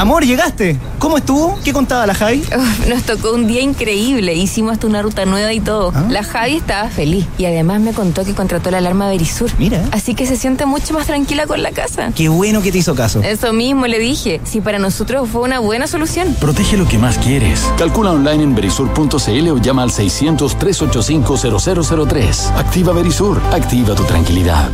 [0.00, 0.78] Amor, llegaste.
[0.98, 1.58] ¿Cómo estuvo?
[1.62, 2.42] ¿Qué contaba la Javi?
[2.56, 4.32] Uf, nos tocó un día increíble.
[4.32, 5.92] Hicimos hasta una ruta nueva y todo.
[5.94, 6.06] ¿Ah?
[6.08, 9.50] La Javi estaba feliz y además me contó que contrató la alarma Verisur.
[9.58, 9.84] Mira.
[9.92, 12.12] Así que se siente mucho más tranquila con la casa.
[12.16, 13.20] Qué bueno que te hizo caso.
[13.22, 14.40] Eso mismo le dije.
[14.44, 16.34] Si para nosotros fue una buena solución.
[16.40, 17.70] Protege lo que más quieres.
[17.76, 22.56] Calcula online en verisur.cl o llama al 600-385-0003.
[22.56, 23.38] Activa Verisur.
[23.52, 24.70] Activa tu tranquilidad.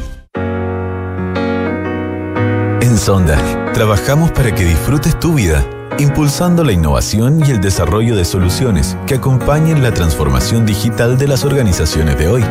[2.80, 3.36] En Sonda,
[3.76, 5.62] trabajamos para que disfrutes tu vida,
[5.98, 11.44] impulsando la innovación y el desarrollo de soluciones que acompañen la transformación digital de las
[11.44, 12.42] organizaciones de hoy.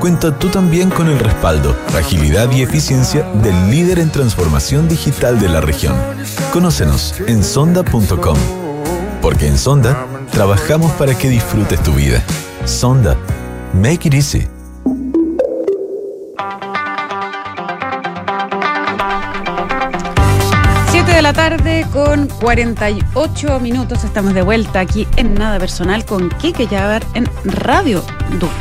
[0.00, 5.48] Cuenta tú también con el respaldo, agilidad y eficiencia del líder en transformación digital de
[5.48, 5.96] la región.
[6.52, 8.36] Conócenos en sonda.com.
[9.22, 12.22] Porque en Sonda trabajamos para que disfrutes tu vida.
[12.66, 13.16] Sonda.
[13.72, 14.55] Make it easy.
[21.16, 24.04] De la tarde con 48 minutos.
[24.04, 28.04] Estamos de vuelta aquí en Nada Personal con Kike Yavar en Radio
[28.38, 28.52] Duna.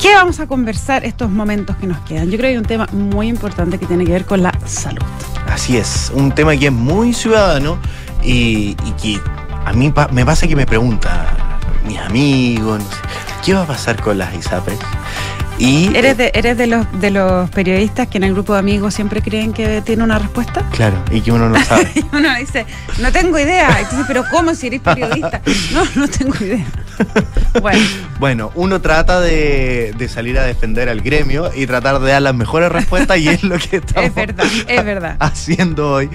[0.00, 2.30] ¿Qué vamos a conversar estos momentos que nos quedan?
[2.30, 5.02] Yo creo que hay un tema muy importante que tiene que ver con la salud.
[5.52, 7.78] Así es, un tema que es muy ciudadano
[8.22, 9.20] y, que
[9.66, 11.26] a mí me pasa que me preguntan
[11.86, 12.82] mis amigos,
[13.44, 14.78] ¿qué va a pasar con las ISAPRES?
[15.58, 18.94] Y, ¿Eres de, eres de los de los periodistas que en el grupo de amigos
[18.94, 20.64] siempre creen que tiene una respuesta?
[20.70, 21.90] Claro, y que uno no sabe.
[21.94, 22.64] Y uno dice,
[23.00, 23.68] no tengo idea.
[23.80, 25.40] Entonces, pero ¿cómo si eres periodista?
[25.72, 26.64] No, no tengo idea.
[27.60, 27.80] Bueno,
[28.18, 32.34] Bueno, uno trata de, de salir a defender al gremio y tratar de dar las
[32.34, 35.16] mejores respuestas y es lo que estamos es verdad, es verdad.
[35.20, 36.10] haciendo hoy.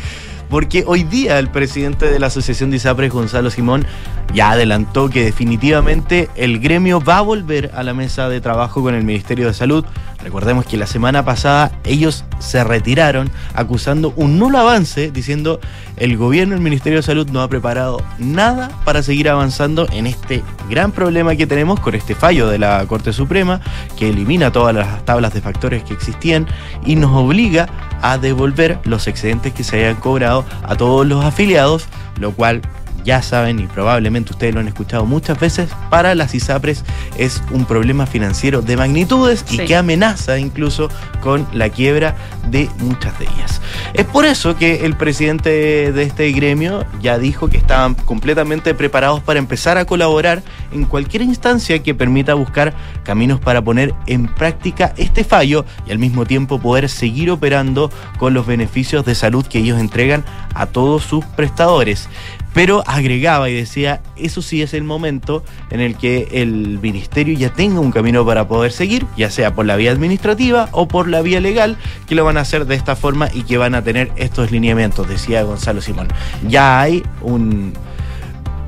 [0.54, 3.88] Porque hoy día el presidente de la Asociación de ISAPRES, Gonzalo Simón,
[4.36, 8.94] ya adelantó que definitivamente el gremio va a volver a la mesa de trabajo con
[8.94, 9.84] el Ministerio de Salud.
[10.22, 15.60] Recordemos que la semana pasada ellos se retiraron acusando un nulo avance, diciendo
[15.98, 20.44] el gobierno, el Ministerio de Salud no ha preparado nada para seguir avanzando en este
[20.70, 23.60] gran problema que tenemos con este fallo de la Corte Suprema
[23.98, 26.48] que elimina todas las tablas de factores que existían
[26.86, 27.68] y nos obliga
[28.04, 31.88] a devolver los excedentes que se hayan cobrado a todos los afiliados,
[32.20, 32.62] lo cual
[33.04, 36.84] ya saben y probablemente ustedes lo han escuchado muchas veces, para las ISAPRES
[37.18, 40.90] es un problema financiero de magnitudes y que amenaza incluso
[41.22, 42.16] con la quiebra
[42.50, 43.62] de muchas de ellas.
[43.94, 49.22] Es por eso que el presidente de este gremio ya dijo que estaban completamente preparados
[49.22, 50.42] para empezar a colaborar
[50.72, 52.74] en cualquier instancia que permita buscar
[53.04, 58.34] caminos para poner en práctica este fallo y al mismo tiempo poder seguir operando con
[58.34, 62.10] los beneficios de salud que ellos entregan a todos sus prestadores.
[62.54, 67.50] Pero agregaba y decía, eso sí es el momento en el que el ministerio ya
[67.50, 71.22] tenga un camino para poder seguir, ya sea por la vía administrativa o por la
[71.22, 71.78] vía legal,
[72.08, 75.08] que lo van a hacer de esta forma y que van a tener estos lineamientos,
[75.08, 76.08] decía Gonzalo Simón.
[76.48, 77.74] Ya hay un,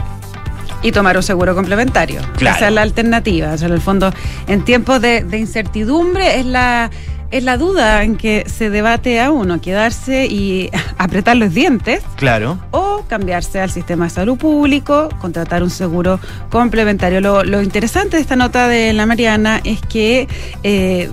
[0.82, 2.20] Y tomar un seguro complementario.
[2.36, 2.56] Claro.
[2.56, 3.52] Esa es la alternativa.
[3.52, 4.12] O sea, en el fondo,
[4.46, 6.90] en tiempos de, de incertidumbre, es la,
[7.32, 12.58] es la duda en que se debate a uno, quedarse y apretar los dientes Claro.
[12.70, 16.20] o cambiarse al sistema de salud público, contratar un seguro
[16.50, 17.20] complementario.
[17.20, 20.28] Lo, lo interesante de esta nota de la Mariana es que
[20.62, 21.10] eh,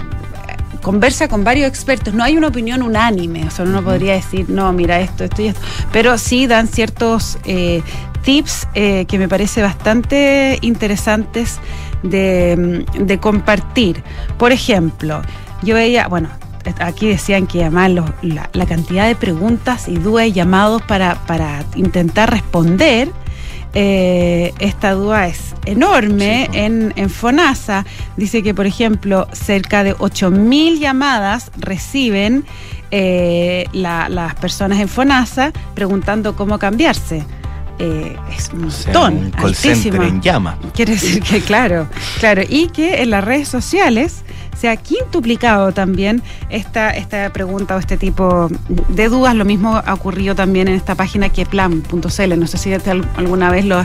[0.84, 4.71] conversa con varios expertos, no hay una opinión unánime, o sea, uno podría decir, no,
[4.73, 5.61] mira esto, esto y esto,
[5.91, 7.81] pero sí dan ciertos eh,
[8.23, 11.59] tips eh, que me parece bastante interesantes
[12.03, 14.03] de, mm, de compartir.
[14.38, 15.21] Por ejemplo,
[15.63, 16.29] yo veía, bueno,
[16.79, 21.15] aquí decían que además los- la, la cantidad de preguntas y dudas y llamados para,
[21.25, 23.09] para intentar responder.
[23.74, 27.86] Eh, esta duda es enorme en, en FONASA.
[28.17, 32.45] Dice que, por ejemplo, cerca de 8.000 llamadas reciben
[32.91, 37.24] eh, la- las personas en FONASA preguntando cómo cambiarse.
[37.80, 40.05] Eh, es un O sea, montón, un altísima.
[40.05, 40.59] en llama.
[40.76, 41.88] Quiere decir que, claro,
[42.19, 44.21] claro, y que en las redes sociales
[44.58, 48.49] se ha quintuplicado también esta, esta pregunta o este tipo
[48.89, 49.36] de dudas.
[49.36, 52.39] Lo mismo ha ocurrido también en esta página que plan.cl.
[52.39, 52.74] No sé si
[53.18, 53.78] alguna vez lo,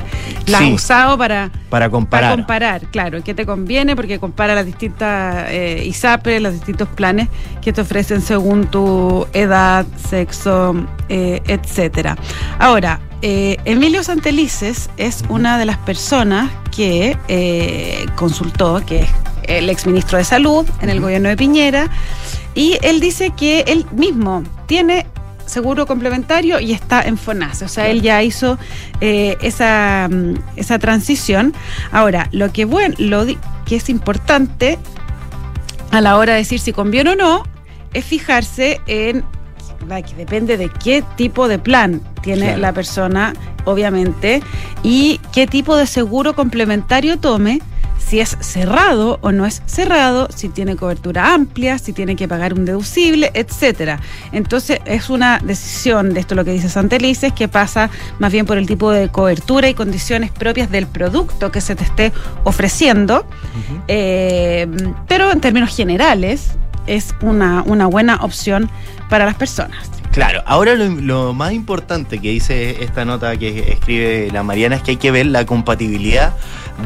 [0.46, 0.72] la has Sí.
[0.72, 2.24] usado para, Para comparar.
[2.30, 7.28] para comparar, claro, qué te conviene, porque compara las distintas eh, ISAPRE, los distintos planes
[7.62, 10.74] que te ofrecen según tu edad, sexo,
[11.08, 12.16] eh, etcétera.
[12.58, 19.08] Ahora, eh, Emilio Santelices es una de las personas que eh, consultó, que es
[19.48, 21.88] el exministro de Salud en el gobierno de Piñera,
[22.54, 25.06] y él dice que él mismo tiene
[25.46, 27.64] seguro complementario y está en FONASA.
[27.64, 28.58] O sea, él ya hizo
[29.00, 31.54] eh, esa, mm, esa transición.
[31.90, 33.24] Ahora, lo que, bueno, lo
[33.64, 34.78] que es importante
[35.90, 37.44] a la hora de decir si conviene o no,
[37.94, 39.24] es fijarse en
[40.06, 42.60] que depende de qué tipo de plan tiene Claro.
[42.60, 43.32] la persona,
[43.64, 44.42] obviamente,
[44.82, 47.60] y qué tipo de seguro complementario tome,
[47.98, 52.54] si es cerrado o no es cerrado, si tiene cobertura amplia, si tiene que pagar
[52.54, 54.00] un deducible, etcétera.
[54.32, 58.56] Entonces es una decisión de esto lo que dice Santelices que pasa más bien por
[58.58, 62.12] el tipo de cobertura y condiciones propias del producto que se te esté
[62.44, 63.26] ofreciendo.
[63.88, 64.66] Eh,
[65.06, 66.52] pero en términos generales
[66.86, 68.70] es una, una buena opción
[69.08, 69.90] para las personas.
[70.12, 74.82] Claro, ahora lo, lo, más importante que dice esta nota que escribe la Mariana es
[74.82, 76.34] que hay que ver la compatibilidad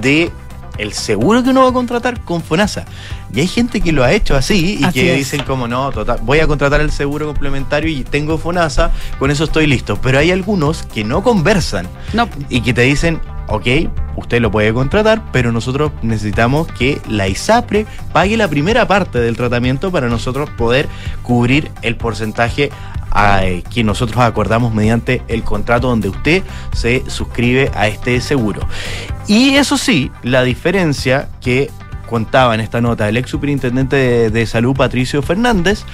[0.00, 0.32] de
[0.78, 2.84] el seguro que uno va a contratar con FONASA.
[3.32, 5.18] Y hay gente que lo ha hecho así y Así que es.
[5.18, 9.44] dicen como no, total, voy a contratar el seguro complementario y tengo FONASA, con eso
[9.44, 9.98] estoy listo.
[10.00, 13.66] Pero hay algunos que no conversan No, y que te dicen, ok,
[14.16, 19.36] usted lo puede contratar, pero nosotros necesitamos que la ISAPRE pague la primera parte del
[19.36, 20.88] tratamiento para nosotros poder
[21.22, 22.70] cubrir el porcentaje
[23.14, 26.42] eh, que nosotros acordamos mediante el contrato donde usted
[26.72, 28.66] se suscribe a este seguro.
[29.26, 31.70] Y eso sí, la diferencia que
[32.12, 35.84] contaba en esta nota el ex superintendente de, de salud Patricio Fernández,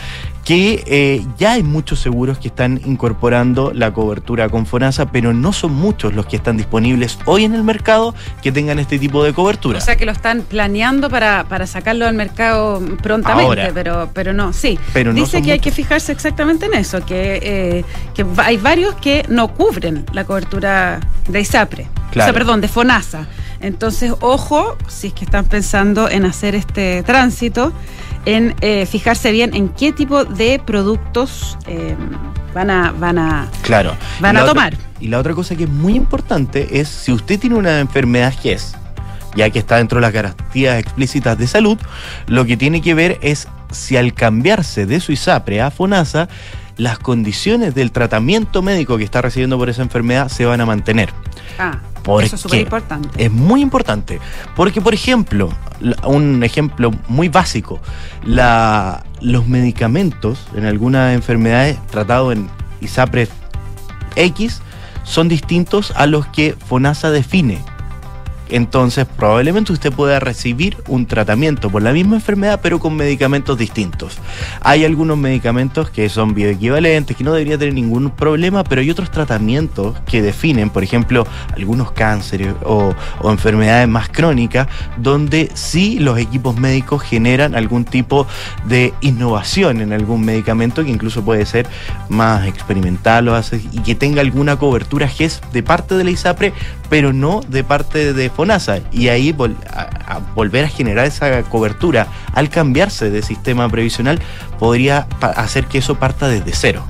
[0.45, 5.53] que eh, ya hay muchos seguros que están incorporando la cobertura con FONASA, pero no
[5.53, 9.33] son muchos los que están disponibles hoy en el mercado que tengan este tipo de
[9.33, 9.79] cobertura.
[9.79, 13.71] o sea que lo están planeando para, para sacarlo al mercado prontamente, Ahora.
[13.73, 14.79] pero, pero no, sí.
[14.93, 18.95] Pero no Dice que hay que fijarse exactamente en eso, que, eh, que hay varios
[18.97, 22.33] que no cubren la cobertura de ISAPRE, o Claro.
[22.33, 23.27] sea, perdón, de FONASA.
[23.61, 27.73] Entonces, ojo, si es que están pensando en hacer este tránsito,
[28.25, 31.97] en eh, fijarse bien en qué tipo de productos eh,
[32.55, 33.95] van a van a Claro.
[34.21, 34.75] Van a otra- tomar.
[35.01, 38.75] y la otra cosa que es muy importante es si usted tiene una enfermedad GES,
[39.35, 41.79] ya que está dentro de las garantías explícitas de salud,
[42.27, 46.29] lo que tiene que ver es si al cambiarse de su ISAPRE a FONASA,
[46.79, 51.13] las condiciones del tratamiento médico que está recibiendo por esa enfermedad se van a mantener.
[51.59, 53.23] ah, ¿Por eso es súper importante.
[53.23, 54.19] Es muy importante.
[54.57, 55.51] Porque, por ejemplo,
[56.07, 57.81] un ejemplo muy básico,
[58.25, 62.49] la- los medicamentos en algunas enfermedades tratados en
[62.81, 63.29] ISAPRE
[64.17, 64.63] X
[65.05, 67.59] son distintos a los que FONASA define.
[68.51, 74.19] Entonces, probablemente usted pueda recibir un tratamiento por la misma enfermedad, pero con medicamentos distintos.
[74.61, 79.11] Hay algunos medicamentos que son bioequivalentes, que no debería tener ningún problema, pero hay otros
[79.11, 82.95] tratamientos que definen, por ejemplo, algunos cánceres o,
[83.25, 88.27] enfermedades más crónicas, donde sí los equipos médicos generan algún tipo
[88.67, 91.67] de innovación en algún medicamento que incluso puede ser
[92.09, 93.39] más experimental o
[93.73, 96.53] y que tenga alguna cobertura GES de parte de la ISAPRE,
[96.89, 98.79] pero no de parte de FONASA.
[98.93, 104.21] Y ahí vol- a- a volver a generar esa cobertura al cambiarse de sistema previsional
[104.61, 106.85] podría hacer que eso parta desde cero.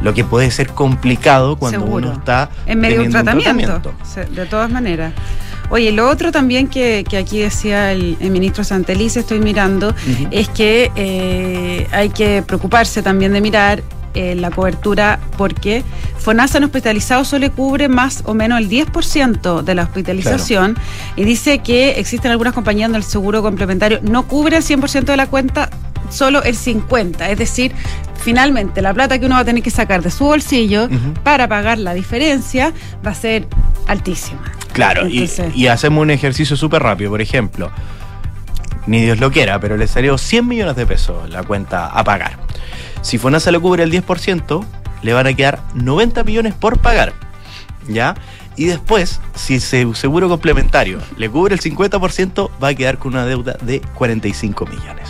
[0.00, 2.08] Lo que puede ser complicado cuando Seguro.
[2.08, 3.92] uno está en medio de un tratamiento,
[4.30, 5.12] de todas maneras.
[5.70, 9.94] Oye, lo otro también que, que aquí decía el, el ministro Santelice, estoy mirando,
[10.30, 13.82] es que eh, hay que preocuparse también de mirar
[14.18, 15.84] eh, la cobertura porque
[16.18, 20.76] FONASA en hospitalizado solo cubre más o menos el 10% de la hospitalización
[21.14, 25.16] y dice que existen algunas compañías donde el seguro complementario no cubre el 100% de
[25.16, 25.70] la cuenta,
[26.10, 27.28] solo el 50%.
[27.30, 27.72] Es decir,
[28.20, 30.88] finalmente la plata que uno va a tener que sacar de su bolsillo
[31.22, 32.72] para pagar la diferencia
[33.06, 33.46] va a ser
[33.86, 34.42] altísima.
[34.72, 37.10] Claro, y- y, hacemos un ejercicio súper rápido.
[37.10, 37.70] Por ejemplo,
[38.86, 42.32] ni Dios lo quiera, pero le salió 100 millones de pesos la cuenta a pagar.
[43.02, 44.64] Si FONASA le cubre el 10%,
[45.02, 47.12] le van a quedar 90 millones por pagar.
[47.88, 48.14] ¿Ya?
[48.56, 53.24] Y después, si ese seguro complementario le cubre el 50%, va a quedar con una
[53.24, 55.08] deuda de 45 millones.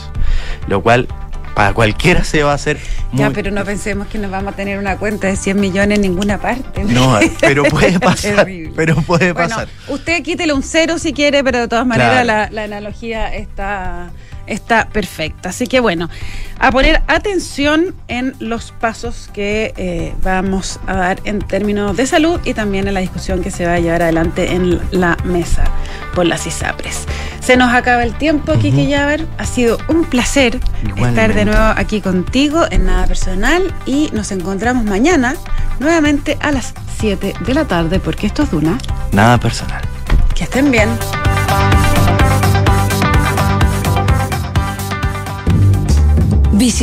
[0.68, 1.08] Lo cual,
[1.54, 2.78] para cualquiera se va a hacer
[3.10, 5.96] muy Ya, pero no pensemos que nos vamos a tener una cuenta de 100 millones
[5.96, 6.84] en ninguna parte.
[6.84, 8.46] No, pero puede pasar.
[8.76, 9.68] Pero puede Bueno, pasar.
[9.88, 12.26] usted quítele un cero si quiere, pero de todas maneras Claro.
[12.26, 14.10] la, la analogía está,
[14.48, 15.50] está perfecta.
[15.50, 16.08] Así que bueno,
[16.58, 22.40] a poner atención en los pasos que eh, vamos a dar en términos de salud
[22.44, 25.64] y también en la discusión que se va a llevar adelante en la mesa
[26.14, 27.06] por las ISAPRES.
[27.40, 29.26] Se nos acaba el tiempo, Kike Yaver.
[29.38, 30.60] Ha sido un placer
[30.96, 35.36] estar de nuevo aquí contigo en Nada Personal y nos encontramos mañana
[35.78, 38.78] nuevamente a las 7 de la tarde porque esto es Duna.
[39.12, 39.82] Nada personal.
[40.34, 40.88] Que estén bien.
[46.58, 46.78] Visión